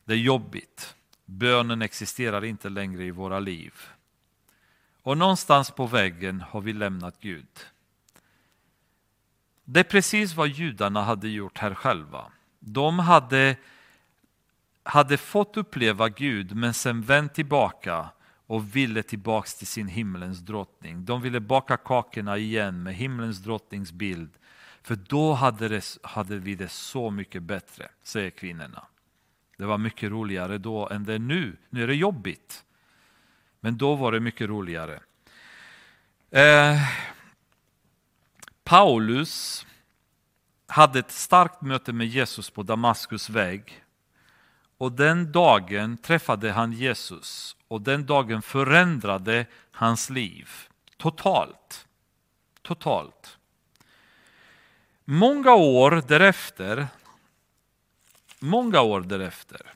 [0.04, 0.96] Det är jobbigt.
[1.24, 3.74] Bönen existerar inte längre i våra liv.
[5.02, 7.66] Och någonstans på vägen har vi lämnat Gud.
[9.64, 12.32] Det är precis vad judarna hade gjort här själva.
[12.58, 13.56] De hade,
[14.82, 18.10] hade fått uppleva Gud men sen vänt tillbaka
[18.46, 21.04] och ville tillbaks till sin himlens drottning.
[21.04, 24.30] De ville baka kakorna igen med himlens drottnings bild.
[24.82, 28.86] För då hade, det, hade vi det så mycket bättre, säger kvinnorna.
[29.56, 31.56] Det var mycket roligare då än det är nu.
[31.70, 32.64] Nu är det jobbigt.
[33.60, 35.00] Men då var det mycket roligare.
[36.30, 36.76] Eh,
[38.64, 39.66] Paulus
[40.66, 43.84] hade ett starkt möte med Jesus på Damaskus väg.
[44.78, 50.50] Och den dagen träffade han Jesus och den dagen förändrade hans liv
[50.96, 51.86] totalt.
[52.62, 53.38] Totalt.
[55.04, 56.88] Många år därefter,
[58.38, 59.72] många år därefter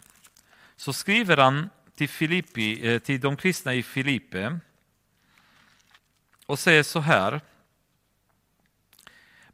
[0.76, 4.58] så skriver han till, Filippi, eh, till de kristna i Filippe
[6.46, 7.40] och säger så här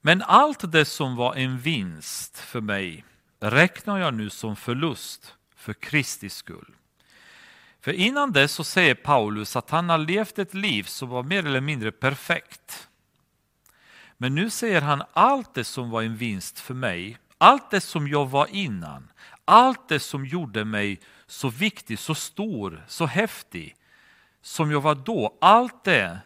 [0.07, 3.05] men allt det som var en vinst för mig
[3.41, 6.74] räknar jag nu som förlust för Kristi skull.
[7.87, 11.47] För innan det så säger Paulus att han har levt ett liv som var mer
[11.47, 12.89] eller mindre perfekt.
[14.16, 18.09] Men nu säger han allt det som var en vinst för mig, allt det som
[18.09, 19.09] jag var innan,
[19.45, 23.76] allt det som gjorde mig så viktig, så stor, så häftig
[24.43, 26.18] som jag var då, allt det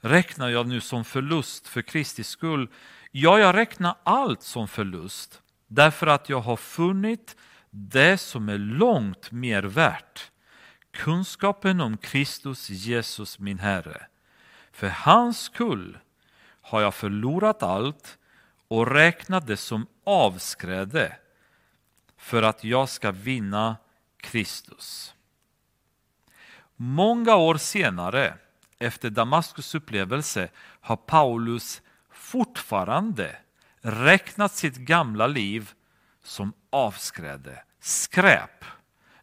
[0.00, 2.68] räknar jag nu som förlust för Kristi skull.
[3.10, 7.36] Ja, jag räknar allt som förlust därför att jag har funnit
[7.70, 10.30] det som är långt mer värt.
[10.90, 14.06] Kunskapen om Kristus Jesus min Herre.
[14.72, 15.98] För hans skull
[16.60, 18.18] har jag förlorat allt
[18.68, 21.16] och räknat det som avskräde
[22.16, 23.76] för att jag ska vinna
[24.16, 25.14] Kristus.
[26.76, 28.34] Många år senare
[28.78, 30.48] efter Damaskus upplevelse
[30.80, 33.36] har Paulus fortfarande
[33.80, 35.70] räknat sitt gamla liv
[36.22, 38.64] som avskräde, skräp.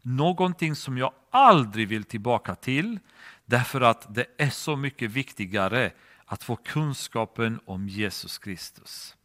[0.01, 2.99] Någonting som jag aldrig vill tillbaka till
[3.45, 5.91] därför att det är så mycket viktigare
[6.25, 9.15] att få kunskapen om Jesus Kristus.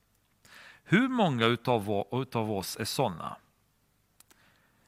[0.84, 3.36] Hur många utav oss är sådana?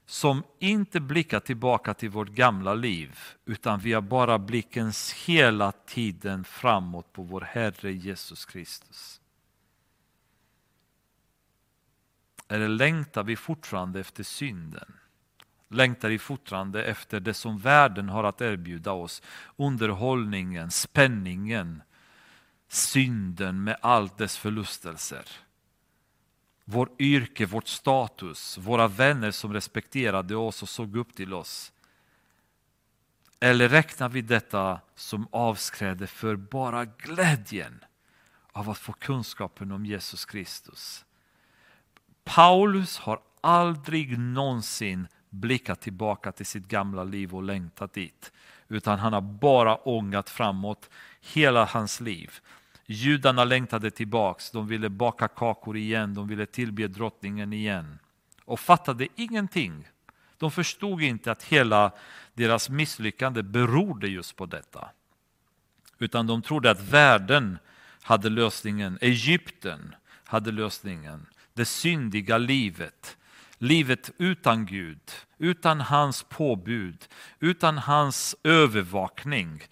[0.06, 4.92] som inte blickar tillbaka till vårt gamla liv utan vi har bara blicken
[5.26, 9.20] hela tiden framåt på vår Herre Jesus Kristus.
[12.48, 14.92] Eller längtar vi fortfarande efter synden?
[15.68, 19.22] Längtar vi fortfarande efter det som världen har att erbjuda oss?
[19.56, 21.82] Underhållningen, spänningen,
[22.68, 25.28] synden med allt dess förlustelser.
[26.64, 31.72] Vår yrke, vårt status, våra vänner som respekterade oss och såg upp till oss.
[33.40, 37.84] Eller räknar vi detta som avskräde för bara glädjen
[38.52, 41.03] av att få kunskapen om Jesus Kristus?
[42.24, 48.32] Paulus har aldrig någonsin blickat tillbaka till sitt gamla liv och längtat dit.
[48.68, 52.32] Utan han har bara ångat framåt hela hans liv.
[52.86, 57.98] Judarna längtade tillbaks, de ville baka kakor igen, de ville tillbe drottningen igen.
[58.44, 59.88] Och fattade ingenting.
[60.38, 61.92] De förstod inte att hela
[62.34, 64.90] deras misslyckande berodde just på detta.
[65.98, 67.58] Utan de trodde att världen
[68.02, 69.94] hade lösningen, Egypten
[70.24, 73.16] hade lösningen, det syndiga livet,
[73.58, 77.08] livet utan Gud, utan hans påbud,
[77.40, 79.62] utan hans övervakning,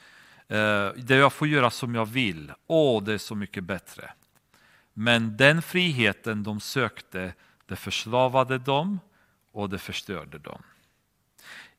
[0.48, 2.52] eh, där jag får göra som jag vill.
[2.66, 4.12] Åh, det är så mycket bättre.
[4.92, 7.34] Men den friheten de sökte,
[7.66, 9.00] det förslavade dem
[9.52, 10.62] och det förstörde dem.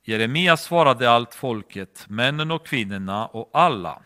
[0.03, 4.01] Jeremia svarade allt folket, männen och kvinnorna och alla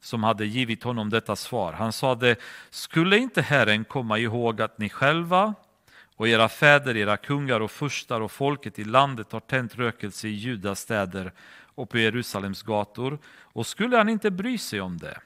[0.00, 1.72] som hade givit honom detta svar.
[1.72, 2.36] Han sade,
[2.70, 5.54] skulle inte Herren komma ihåg att ni själva
[6.16, 10.30] och era fäder, era kungar och furstar och folket i landet har tänt rökelse i
[10.30, 11.32] Judas städer
[11.74, 15.20] och på Jerusalems gator, och skulle han inte bry sig om det?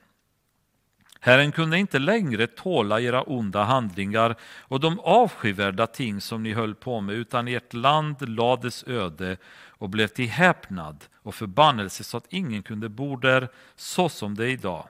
[1.23, 6.75] Herren kunde inte längre tåla era onda handlingar och de avskyvärda ting som ni höll
[6.75, 9.37] på med, utan ert land lades öde
[9.69, 14.45] och blev till häpnad och förbannelse så att ingen kunde bo där så som det
[14.45, 14.89] är idag.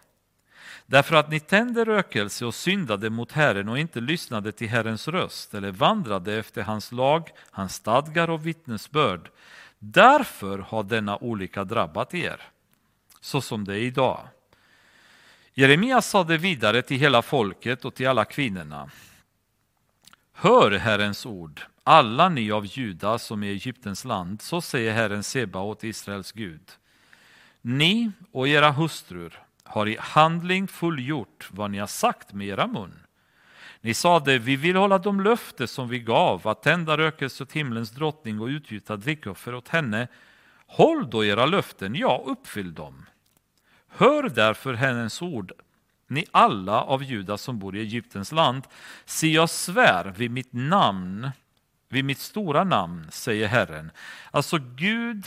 [0.86, 5.54] Därför att ni tände rökelse och syndade mot Herren och inte lyssnade till Herrens röst
[5.54, 9.30] eller vandrade efter hans lag, hans stadgar och vittnesbörd.
[9.78, 12.40] Därför har denna olycka drabbat er,
[13.20, 14.20] så som det är idag.
[15.55, 18.90] Jeremia sade vidare till hela folket och till alla kvinnorna.
[20.32, 25.22] Hör Herrens ord, alla ni av Juda som är i Egyptens land, så säger Herren
[25.22, 26.70] Sebaot, Israels Gud.
[27.62, 33.01] Ni och era hustrur har i handling fullgjort vad ni har sagt med era mun.
[33.80, 37.90] Ni sade, vi vill hålla de löfte som vi gav, att tända rökelse åt himlens
[37.90, 40.09] drottning och utgjuta drickoffer åt henne.
[40.66, 43.07] Håll då era löften, ja, uppfyll dem.
[43.91, 45.53] Hör därför hennes ord,
[46.07, 48.64] ni alla av judar som bor i Egyptens land.
[49.05, 51.30] Se, jag svär vid mitt namn,
[51.88, 53.91] vid mitt stora namn, säger Herren.
[54.30, 55.26] Alltså Gud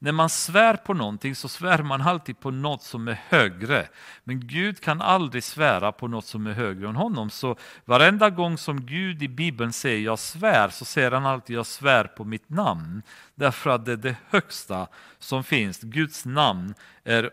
[0.00, 3.88] när man svär på någonting så svär man alltid på något som är högre.
[4.24, 7.30] Men Gud kan aldrig svära på något som är högre än honom.
[7.30, 11.66] Så varenda gång som Gud i Bibeln säger jag svär så säger han alltid jag
[11.66, 13.02] svär på mitt namn.
[13.34, 14.86] Därför att det är det högsta
[15.18, 15.80] som finns.
[15.80, 16.74] Guds namn
[17.04, 17.30] är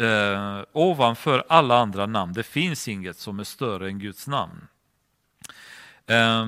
[0.00, 2.32] eh, ovanför alla andra namn.
[2.32, 4.66] Det finns inget som är större än Guds namn.
[6.06, 6.46] Eh,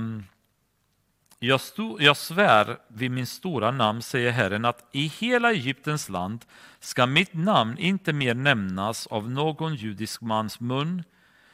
[1.39, 6.45] jag, stod, jag svär vid min stora namn, säger Herren, att i hela Egyptens land
[6.81, 11.03] ska mitt namn inte mer nämnas av någon judisk mans mun,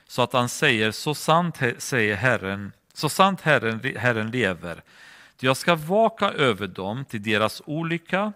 [0.07, 4.83] så att han säger, så sant säger Herren, så sant Herren, Herren lever.
[5.41, 8.33] Jag ska vaka över dem till deras olycka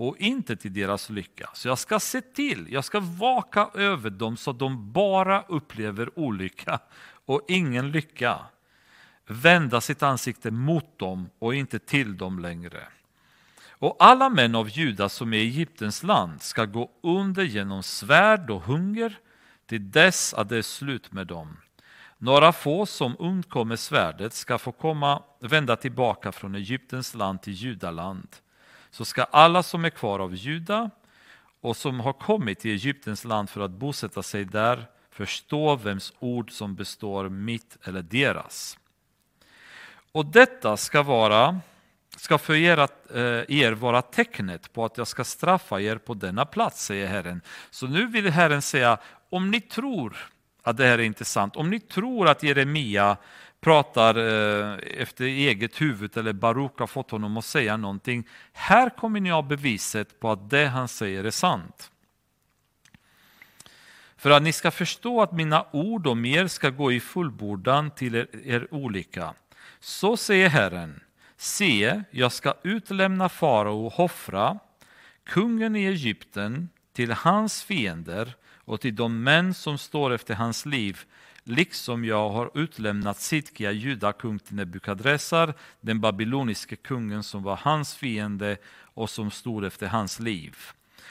[0.00, 1.50] och inte till deras lycka.
[1.54, 6.18] Så jag ska se till, jag ska vaka över dem så att de bara upplever
[6.18, 6.80] olycka
[7.26, 8.38] och ingen lycka
[9.26, 12.86] vända sitt ansikte mot dem och inte till dem längre.
[13.68, 18.50] Och alla män av Juda som är i Egyptens land ska gå under genom svärd
[18.50, 19.18] och hunger
[19.66, 21.56] till dess att det är slut med dem.
[22.18, 28.28] Några få som undkommer svärdet ska få komma, vända tillbaka från Egyptens land till Judaland.
[28.90, 30.90] Så ska alla som är kvar av Juda
[31.60, 36.50] och som har kommit till Egyptens land för att bosätta sig där förstå vems ord
[36.50, 38.78] som består mitt eller deras.
[40.12, 41.60] Och detta ska, vara,
[42.16, 46.14] ska för er, att, eh, er vara tecknet på att jag ska straffa er på
[46.14, 47.40] denna plats, säger Herren.
[47.70, 48.98] Så nu vill Herren säga,
[49.30, 50.16] om ni tror
[50.62, 53.16] att det här är intressant, om ni tror att Jeremia
[53.60, 58.28] pratar eh, efter eget huvud eller Baruk har fått honom att säga någonting.
[58.52, 61.90] Här kommer ni ha beviset på att det han säger är sant.
[64.16, 68.14] För att ni ska förstå att mina ord om er ska gå i fullbordan till
[68.14, 69.34] er, er olika.
[69.80, 71.00] Så säger Herren,
[71.36, 74.58] se, jag ska utlämna farao och Hofra,
[75.24, 78.34] kungen i Egypten, till hans fiender
[78.64, 81.00] och till de män som står efter hans liv,
[81.50, 88.56] liksom jag har utlämnat Sidkia, judakung till Nebukadressar, den babyloniske kungen som var hans fiende
[88.94, 90.56] och som stod efter hans liv.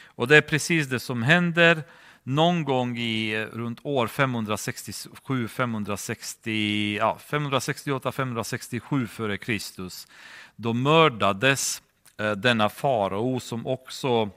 [0.06, 1.84] Och det är precis det som händer
[2.24, 10.08] någon gång i eh, runt år 567, 560, ja, 568, 567 före Kristus,
[10.56, 11.82] då mördades
[12.18, 14.30] eh, denna farao som också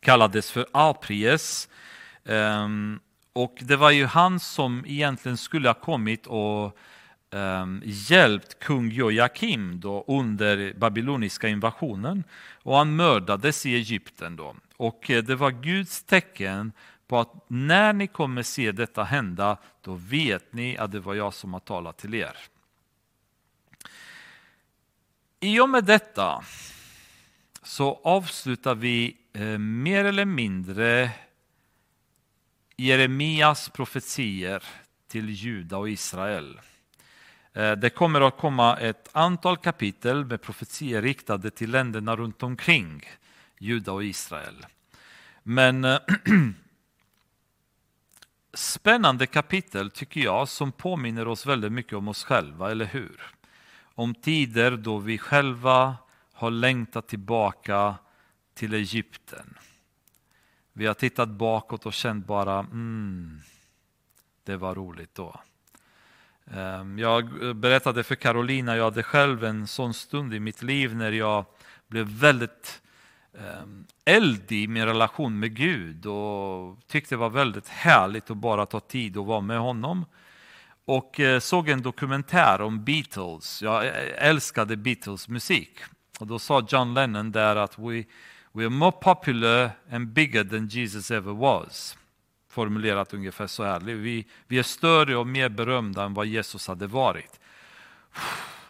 [0.00, 1.68] kallades för Apries.
[2.24, 3.00] Ehm,
[3.38, 6.78] och det var ju han som egentligen skulle ha kommit och
[7.30, 12.24] um, hjälpt kung Joakim då under babyloniska invasionen.
[12.62, 14.56] Och han mördades i Egypten då.
[14.76, 16.72] Och eh, det var Guds tecken
[17.08, 21.34] på att när ni kommer se detta hända, då vet ni att det var jag
[21.34, 22.36] som har talat till er.
[25.40, 26.42] I och med detta
[27.62, 31.10] så avslutar vi eh, mer eller mindre
[32.80, 34.62] Jeremias profetier
[35.08, 36.60] till Juda och Israel.
[37.52, 43.02] Eh, det kommer att komma ett antal kapitel med profetier riktade till länderna runt omkring
[43.58, 44.66] Juda och Israel.
[45.42, 45.98] Men eh,
[48.54, 53.22] spännande kapitel tycker jag som påminner oss väldigt mycket om oss själva, eller hur?
[53.82, 55.96] Om tider då vi själva
[56.32, 57.94] har längtat tillbaka
[58.54, 59.57] till Egypten.
[60.78, 63.40] Vi har tittat bakåt och känt bara, mm,
[64.44, 65.40] det var roligt då.
[66.50, 71.12] Ehm, jag berättade för Carolina, jag hade själv en sån stund i mitt liv när
[71.12, 71.44] jag
[71.86, 72.82] blev väldigt
[73.38, 78.66] ehm, eld i min relation med Gud och tyckte det var väldigt härligt att bara
[78.66, 80.04] ta tid och vara med honom.
[80.84, 83.62] Och eh, såg en dokumentär om Beatles.
[83.62, 83.92] Jag eh,
[84.28, 85.78] älskade Beatles musik.
[86.20, 88.04] Och då sa John Lennon där att we,
[88.58, 91.96] we are more popular and bigger than Jesus ever was.
[92.48, 93.80] Formulerat ungefär så här.
[93.80, 97.40] Vi, vi är större och mer berömda än vad Jesus hade varit.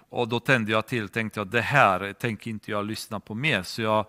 [0.09, 3.63] Och då tände jag till, tänkte jag det här tänker inte jag lyssna på mer.
[3.63, 4.07] Så jag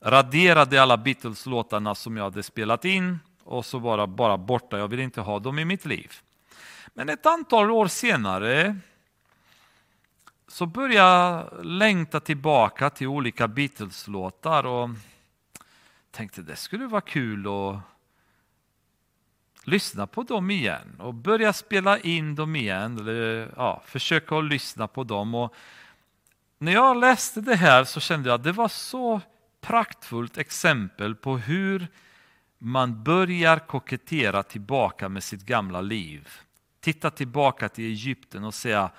[0.00, 4.78] raderade alla Beatles-låtarna som jag hade spelat in och så var de bara borta.
[4.78, 6.12] Jag vill inte ha dem i mitt liv.
[6.94, 8.76] Men ett antal år senare
[10.48, 14.90] så började jag längta tillbaka till olika Beatles-låtar och
[16.14, 17.80] tänkte det skulle vara kul att
[19.64, 24.88] lyssna på dem igen och börja spela in dem igen, eller ja, försöka att lyssna
[24.88, 25.34] på dem.
[25.34, 25.54] Och
[26.58, 29.20] när jag läste det här så kände jag att det var så
[29.60, 31.88] praktfullt exempel på hur
[32.58, 36.28] man börjar kokettera tillbaka med sitt gamla liv.
[36.80, 38.90] Titta tillbaka till Egypten och säga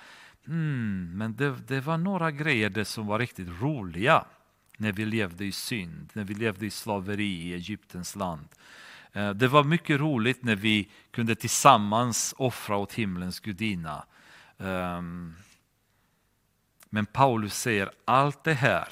[0.46, 4.24] mm, men det, det var några grejer det som var riktigt roliga
[4.76, 8.48] när vi levde i synd, när vi levde i slaveri i Egyptens land.
[9.12, 14.04] Eh, det var mycket roligt när vi kunde tillsammans offra åt himlens gudinna.
[14.58, 15.34] Ehm,
[16.90, 18.88] men Paulus säger allt det här,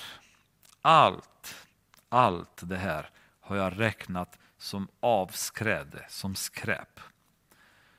[0.82, 1.66] allt,
[2.09, 3.11] allt det här
[3.41, 7.01] har jag räknat som avskräde, som skräp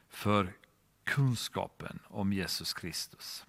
[0.09, 0.53] för
[1.03, 3.45] kunskapen om Jesus Kristus.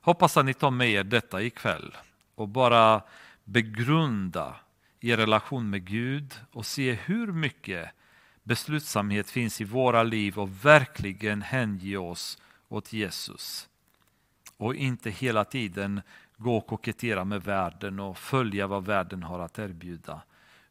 [0.00, 1.96] Hoppas att ni tar med er detta ikväll
[2.34, 3.02] och bara
[3.44, 4.56] begrunda
[5.00, 7.90] er relation med Gud och se hur mycket
[8.42, 13.68] beslutsamhet finns i våra liv och verkligen hänge oss åt Jesus.
[14.56, 16.02] Och inte hela tiden
[16.36, 20.22] gå och kokettera med världen och följa vad världen har att erbjuda.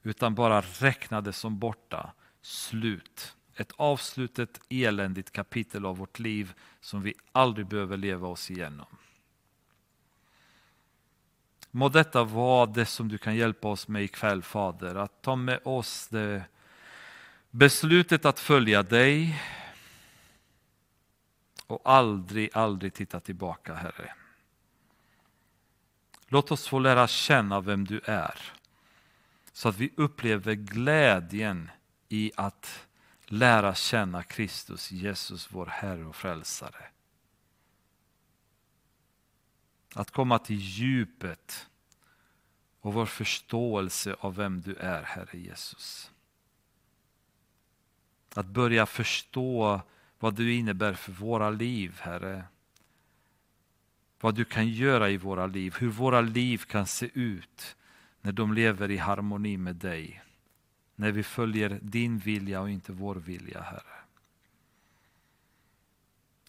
[0.04, 3.36] Utan bara räkna det som borta, slut.
[3.56, 8.88] Ett avslutet eländigt kapitel av vårt liv som vi aldrig behöver leva oss igenom.
[11.76, 15.60] Må detta vara det som du kan hjälpa oss med ikväll Fader, att ta med
[15.64, 16.44] oss det
[17.50, 19.42] beslutet att följa dig
[21.68, 24.14] och aldrig, aldrig titta tillbaka Herre.
[26.28, 28.54] Låt oss få lära känna vem du är
[29.54, 31.72] så att vi upplever glädjen
[32.10, 32.88] i att
[33.26, 36.93] lära känna Kristus, Jesus, vår Herre och Frälsare.
[39.94, 41.70] Att komma till djupet
[42.82, 46.12] och vår förståelse av vem du är, Herre Jesus.
[48.36, 49.82] Att börja förstå
[50.20, 52.44] vad du innebär för våra liv, Herre.
[54.20, 57.76] Vad du kan göra i våra liv, hur våra liv kan se ut
[58.22, 60.24] när de lever i harmoni med dig.
[60.96, 64.04] När vi följer din vilja och inte vår vilja, Herre.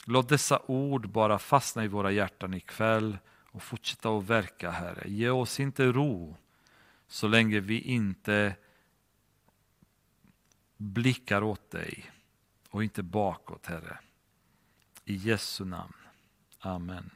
[0.04, 3.18] Låt dessa ord bara fastna i våra hjärtan ikväll
[3.54, 5.08] och fortsätta att verka, Herre.
[5.10, 6.36] Ge oss inte ro
[7.06, 8.56] så länge vi inte
[10.76, 12.10] blickar åt dig
[12.70, 13.98] och inte bakåt, Herre.
[15.04, 15.94] I Jesu namn.
[16.58, 17.10] Amen.